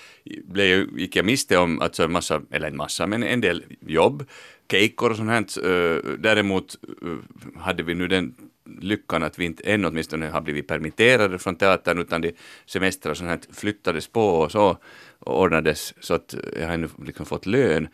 [0.44, 3.64] blev, jag- gick jag miste om alltså en massa, eller en massa, men en del
[3.86, 4.24] jobb,
[4.70, 5.66] kejkor och sånt här.
[5.66, 8.34] Eh, däremot eh, hade vi nu den
[8.80, 12.32] lyckan att vi inte än åtminstone har blivit permitterade från teatern utan de
[12.66, 14.78] semestrar och sånt här flyttades på och så
[15.18, 17.88] och ordnades så att jag har ännu liksom fått lön.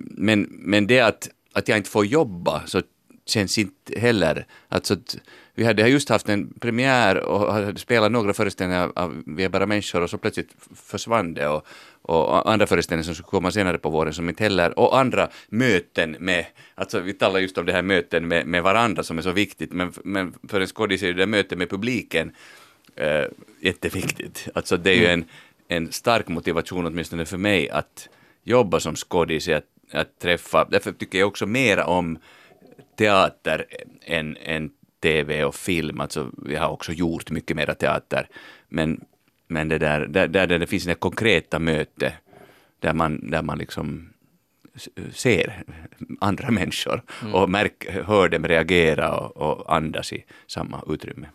[0.00, 2.82] Men, men det att, att jag inte får jobba så
[3.26, 4.96] känns inte heller, alltså
[5.54, 9.66] vi hade just haft en premiär och hade spelat några föreställningar av Vi är bara
[9.66, 11.66] människor och så plötsligt försvann det och,
[12.02, 16.16] och andra föreställningar som skulle komma senare på våren som inte heller, och andra möten
[16.20, 19.30] med, alltså vi talar just om det här möten med, med varandra som är så
[19.30, 22.32] viktigt, men, men för en skådis är ju det mötet med publiken
[22.96, 23.24] eh,
[23.60, 24.48] jätteviktigt.
[24.54, 25.24] Alltså det är ju en,
[25.68, 28.08] en stark motivation åtminstone för mig att
[28.44, 32.18] jobba som skådis, att, att träffa, därför tycker jag också mera om
[32.96, 33.66] teater
[34.02, 34.70] än, än
[35.02, 36.00] tv och film.
[36.00, 38.28] Alltså, jag har också gjort mycket mera teater.
[38.68, 39.00] Men,
[39.48, 42.12] men det där, där, där det finns det konkreta möte
[42.80, 44.08] där man, där man liksom
[45.12, 45.64] ser
[46.20, 51.26] andra människor och märk, hör dem reagera och, och andas i samma utrymme.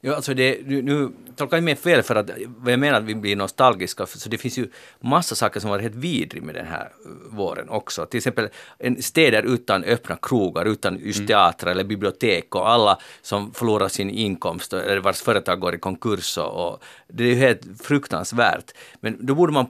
[0.00, 3.04] Ja, alltså det, nu, nu tolkar jag mig fel för att vad jag menar att
[3.04, 4.68] vi blir nostalgiska, så det finns ju
[5.00, 8.06] massa saker som varit helt vidrig med den här eh, våren också.
[8.06, 13.52] Till exempel en städer utan öppna krogar, utan just teatrar eller bibliotek och alla som
[13.52, 17.62] förlorar sin inkomst eller vars företag går i konkurs och, och det är ju helt
[17.82, 18.72] fruktansvärt.
[19.00, 19.66] Men då borde man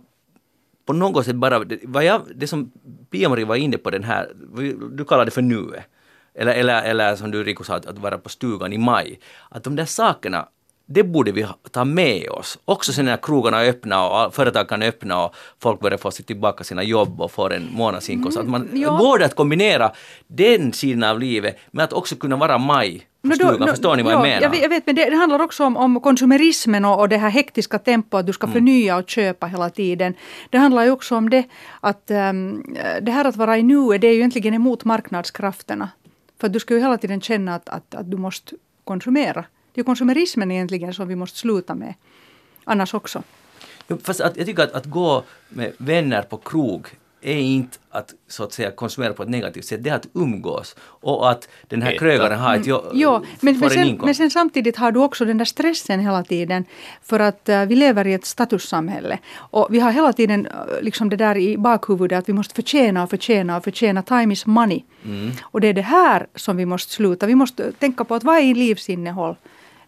[0.87, 2.73] på något sätt bara, det, vad jag, det som
[3.11, 4.33] Pia-Marie var inne på den här,
[4.93, 5.85] du kallar det för nuet.
[6.39, 9.19] Eller, eller, eller som du Rico sa, att, att vara på stugan i maj.
[9.49, 10.49] Att de där sakerna,
[10.87, 12.59] det borde vi ta med oss.
[12.65, 16.25] Också sen när krogarna är öppna och företag kan öppna och folk börjar få sig
[16.25, 18.39] tillbaka sina jobb och får en månadsinkomst.
[18.39, 18.97] att man, ja.
[18.97, 19.93] Går det att kombinera
[20.27, 23.61] den sidan av livet med att också kunna vara maj på No, stugan?
[23.61, 24.43] no, Förstår ni vad ja, jag menar?
[24.43, 27.17] Jag vet, jag vet, men det, det handlar också om, om konsumerismen och, och det
[27.17, 28.53] här hektiska tempot, att du ska Mm.
[28.55, 30.15] förnya och köpa hela tiden.
[30.51, 31.45] Det handlar ju också om det
[31.81, 32.63] att ehm,
[33.03, 35.89] det här att vara i nuet, det är ju egentligen emot marknadskrafterna.
[36.39, 39.41] För att du ska ju hela tiden känna att, att, att du måste konsumera.
[39.73, 41.95] Det är ju konsumerismen egentligen som vi måste sluta med.
[42.65, 43.23] Annars också.
[43.89, 46.89] Jo, Fast att, jag tycker att, att gå med vänner på krog
[47.21, 50.77] är inte att så att säga konsumera på ett negativt sätt, det är att umgås.
[50.81, 51.99] Och att den här Äta.
[51.99, 55.01] krögaren har ett jo, Jo, men, får men, en sen, men sen samtidigt har du
[55.01, 56.65] också den där stressen hela tiden.
[57.03, 59.19] För att eh, vi lever i ett statussamhälle.
[59.37, 60.53] Och vi har hela tiden eh,
[60.83, 64.03] liksom det där i bakhuvudet att vi måste förtjäna och förtjäna och förtjäna.
[64.03, 64.83] Time is money.
[65.05, 65.31] Mm.
[65.43, 67.27] Och det är det här som vi måste sluta.
[67.27, 69.37] Vi måste tänka på att vad är livsinnehåll?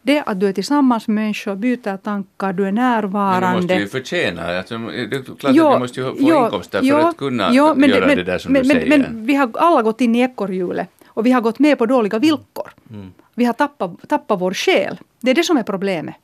[0.02, 3.56] Det att du är tillsammans med människor, byter tankar, du är Men du närvarande.
[3.60, 6.78] måste ju förtjäna, alltså, det är klart Jo, att du måste ju få jo, inkomster
[6.78, 8.98] för jo, att kunna jo, men göra men, det där som men, du säger.
[8.98, 12.18] Men vi har alla gått in i ekorrhjulet och vi har gått med på dåliga
[12.18, 12.70] villkor.
[12.90, 13.12] Mm.
[13.34, 14.98] Vi har tappat, tappat vår själ.
[15.20, 16.14] Det är det som är problemet.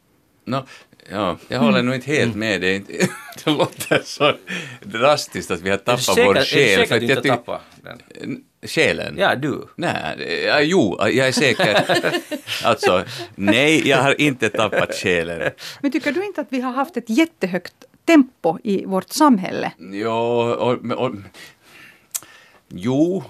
[0.45, 0.65] Nå,
[1.13, 1.87] ja, jag håller Mm.
[1.87, 2.85] nog inte helt med dig.
[3.45, 4.33] Det låter så
[4.83, 6.77] drastiskt att vi har tappat vår är du själ.
[6.77, 8.43] säker för att du jag inte tappar den?
[8.63, 9.17] Själen?
[9.19, 9.69] Ja, du.
[9.77, 11.85] Nej, ja, jo, jag är säker.
[12.65, 15.51] alltså, nej, jag har inte tappat själen.
[15.83, 17.75] Men tycker du inte att vi har haft ett jättehögt
[18.05, 19.73] tempo i vårt samhälle?
[19.79, 21.15] Jo, och, och,
[22.69, 23.25] jo,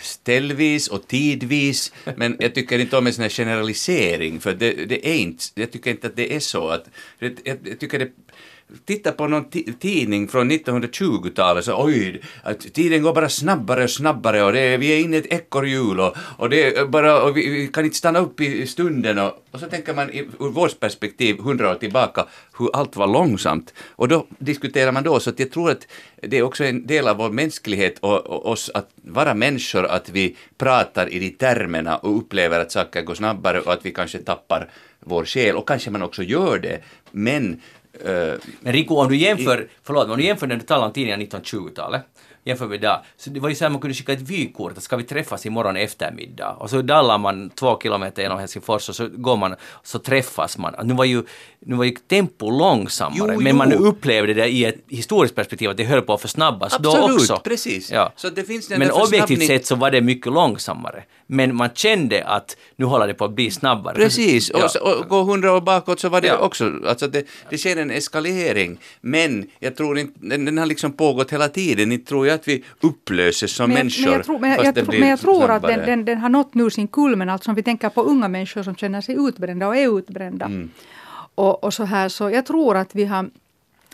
[0.00, 5.08] ställvis och tidvis, men jag tycker inte om en sån här generalisering, för det, det
[5.08, 6.68] är inte, jag tycker inte att det är så.
[6.68, 8.10] Att, jag, jag, jag tycker det,
[8.84, 9.44] titta på någon
[9.80, 14.78] tidning från 1920-talet, så oj, att tiden går bara snabbare och snabbare och det, är-
[14.78, 17.84] vi är inne i ett ekorrhjul och, och det är bara, och vi, vi kan
[17.84, 21.38] inte stanna upp i, i stunden och, och så tänker man i, ur vårt perspektiv
[21.40, 22.26] hundra år tillbaka
[22.58, 23.74] hur allt var långsamt.
[23.90, 25.86] Och då diskuterar man då så att jag tror att
[26.22, 30.08] det är också en del av vår mänsklighet och, och oss att vara människor att
[30.10, 34.18] vi pratar i de termerna och upplever att saker går snabbare och att vi kanske
[34.18, 36.80] tappar vår själ och kanske man också gör det.
[37.10, 37.60] Men
[38.60, 42.02] men Rico, om du jämför, förlåt, om du jämför när du talar om tidningar 1920-talet,
[42.48, 44.82] jämför med idag, så det var ju så här man kunde skicka ett vykort, att
[44.82, 46.50] ska vi träffas imorgon eftermiddag?
[46.58, 50.74] Och så dallar man två kilometer genom Helsingfors och så går man, så träffas man.
[50.84, 51.22] Nu var ju,
[51.60, 53.78] nu var ju tempo långsammare, Jo, men man jo.
[53.86, 57.40] upplevde det i ett historiskt perspektiv att det höll på att försnabbas då Absolut, också.
[57.44, 57.90] precis.
[57.92, 58.12] Ja.
[58.16, 61.02] Så det finns den men objektivt sett så var det mycket långsammare.
[61.26, 63.94] Men man kände att nu håller det på att bli snabbare.
[63.94, 64.64] Precis, Ja.
[64.64, 66.36] och, så- och gå hundra år bakåt så var det Ja.
[66.38, 70.66] också, alltså det, det sker en en eskalering, men jag tror inte, den, den har
[70.66, 71.92] liksom pågått hela tiden.
[71.92, 74.04] Inte tror jag att vi upplöses som Men människor.
[74.04, 76.54] men jag tror, men jag, jag, men jag tror att den, den, den har nått
[76.54, 77.28] nu sin kulmen.
[77.28, 80.46] Alltså om vi tänker på unga människor som känner sig utbrända och är utbrända.
[80.46, 80.70] Mm.
[81.34, 83.30] Och, och så här, så jag tror att vi har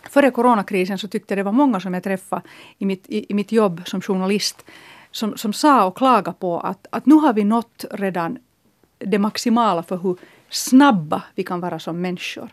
[0.09, 2.41] Före coronakrisen så tyckte jag det var många som jag träffade
[2.77, 4.65] i mitt, i, i mitt jobb som journalist
[5.11, 8.37] som, som sa och klagade på att, att nu har vi nått redan
[8.99, 10.17] det maximala för hur
[10.49, 12.49] snabba vi kan vara som människor.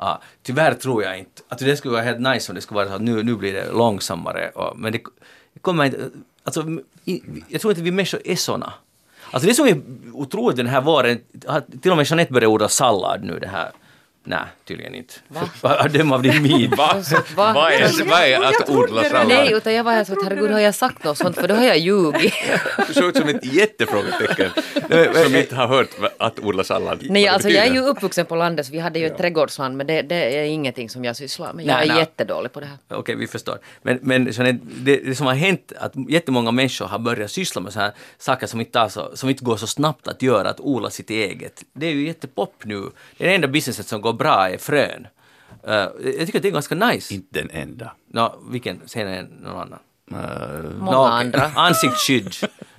[0.00, 1.42] Ja, tyvärr tror jag inte.
[1.48, 3.52] Alltså det skulle vara helt nice om det skulle vara så att nu, nu blir
[3.52, 4.48] det långsammare.
[4.48, 4.98] Och, men det,
[5.52, 6.10] det kommer inte...
[6.44, 6.64] Alltså,
[7.04, 8.72] i, jag tror inte vi människor är såna.
[9.30, 9.82] Alltså det som är
[10.12, 11.20] otroligt den här våren,
[11.82, 13.70] till och med Jeanette började odla sallad nu det här.
[14.24, 15.14] Nej, tydligen inte.
[15.62, 16.70] Att döma av din min.
[16.76, 17.02] Va?
[17.36, 17.52] Va?
[17.52, 19.08] Vad är, vad är att odla det.
[19.08, 19.28] sallad?
[19.28, 21.54] Nej, utan jag var här så att herregud har jag sagt något sånt för då
[21.54, 22.34] har jag ljugit.
[22.88, 24.50] Du såg ut som ett jättefrågetecken
[25.24, 26.98] som inte har hört att odla sallad.
[27.02, 29.76] Nej, det alltså jag är ju uppvuxen på landet så vi hade ju ett trädgårdsland
[29.76, 31.66] men det, det är ingenting som jag sysslar med.
[31.66, 31.98] Jag Nej, är nej.
[31.98, 32.78] jättedålig på det här.
[32.88, 33.58] Okej, vi förstår.
[33.82, 34.52] Men, men det,
[34.96, 38.60] det som har hänt att jättemånga människor har börjat syssla med så här saker som
[38.60, 41.64] inte, tar så, som inte går så snabbt att göra, att odla sitt eget.
[41.72, 42.90] Det är ju jättepop nu.
[43.18, 45.06] Det enda businesset som går bra är frön.
[45.66, 47.14] Eh, jag tycker att det är ganska nice.
[47.14, 47.92] Inte den enda.
[48.06, 48.80] Nå, vilken?
[48.86, 49.78] Säg någon annan.
[50.10, 51.12] Många Nå, okej.
[51.20, 51.50] andra.
[51.54, 52.34] Ansiktsskydd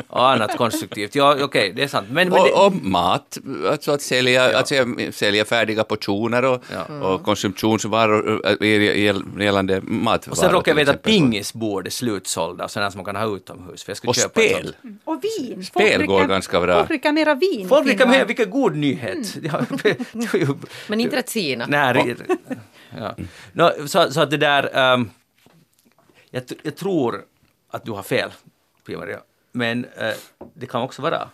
[0.07, 1.15] och annat konstruktivt.
[1.15, 2.07] Ja, okej, det är sant.
[2.11, 3.37] Men, men det, Och, och mat,
[3.69, 7.07] alltså att sälja, att sälja, sälja färdiga portioner och, Ja.
[7.07, 10.31] och konsumtionsvaror äh, gäll- gällande matvaror.
[10.31, 13.83] och sen råkar jag veta att pingisbord är slutsålda, sådana som man kan ha utomhus.
[13.83, 14.63] För jag Och spel.
[14.81, 14.99] sånt.
[15.03, 15.63] Och vin!
[15.63, 16.75] Spel Folk går ganska bra.
[16.77, 17.67] Folk dricker mera vin.
[17.69, 19.35] Folk dricker med, vilken god nyhet!
[19.41, 19.61] Ja,
[20.33, 20.47] ju-
[20.87, 21.67] Men inte rätt.
[21.69, 22.15] Nej,
[22.99, 23.15] ja.
[23.53, 24.77] Nå, så, så att det där...
[24.77, 25.09] ehm,
[26.31, 27.25] jag, jag tror
[27.69, 28.29] att du har fel,
[28.87, 29.19] Pia-Maria.
[29.51, 30.13] Men eh,
[30.53, 31.29] det kan också vara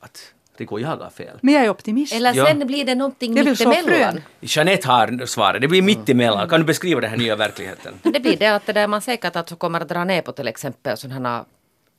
[0.00, 1.38] att Rico jag har fel.
[1.42, 2.12] Men jag är optimist.
[2.14, 2.46] Eller Ja.
[2.46, 4.20] sen blir det någonting mittemellan.
[4.40, 6.48] Jeanette har svaret, det blir mittemellan.
[6.48, 7.94] Kan du beskriva den här nya verkligheten?
[8.02, 10.48] Det blir det att det där man säkert alltså kommer att dra ner på till
[10.48, 11.44] exempel sådana här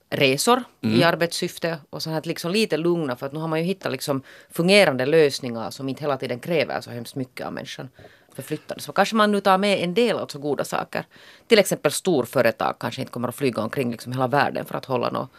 [0.10, 3.66] resor i arbetssyfte och så här liksom lite lugna för att nu har man ju
[3.66, 4.22] hittat liksom
[4.52, 7.90] fungerande lösningar som inte hela tiden kräver så hemskt mycket av människan
[8.38, 8.84] förflyttande.
[8.84, 11.06] Så kanske man nu tar med en del av så goda saker.
[11.48, 15.10] Till exempel storföretag kanske inte kommer att flyga omkring liksom hela världen för att hålla
[15.10, 15.30] något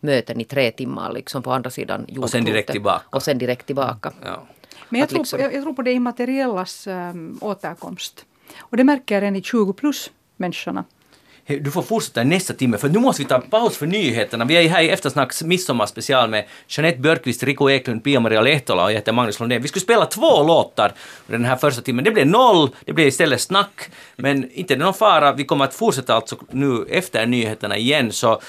[0.00, 2.22] möten i tre timmar liksom på andra sidan jordklotet.
[2.24, 3.04] Och sen direkt tillbaka.
[3.16, 4.12] Och sen direkt tillbaka.
[4.24, 4.46] Ja.
[4.88, 8.24] Men jag tror, liksom- på, jag, jag tror på det immateriellas um, återkomst.
[8.58, 10.84] Och det märker jag redan i 20 plus människorna.
[11.48, 14.44] Du får fortsätta i nästa timme, för nu måste vi ta en paus för nyheterna.
[14.44, 18.94] Vi är här i Eftersnacks midsommarspecial med Jeanette Björkqvist, Rico Eklund, Pia-Maria Lehtola och jag
[18.94, 19.62] heter Magnus Lundén.
[19.62, 20.92] Vi skulle spela två låtar
[21.26, 22.04] den här första timmen.
[22.04, 23.90] Det blev noll, det blev istället snack.
[24.16, 28.12] Men inte är det någon fara, vi kommer att fortsätta alltså nu efter nyheterna igen.
[28.12, 28.40] Så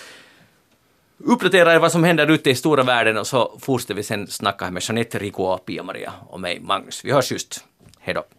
[1.17, 4.65] uppdatera er vad som händer ute i stora världen och så fortsätter vi sen snacka
[4.65, 7.05] här med Jeanette, Rico, Pia-Maria och mig, Magnus.
[7.05, 7.63] Vi hörs just.
[7.99, 8.38] Hej då.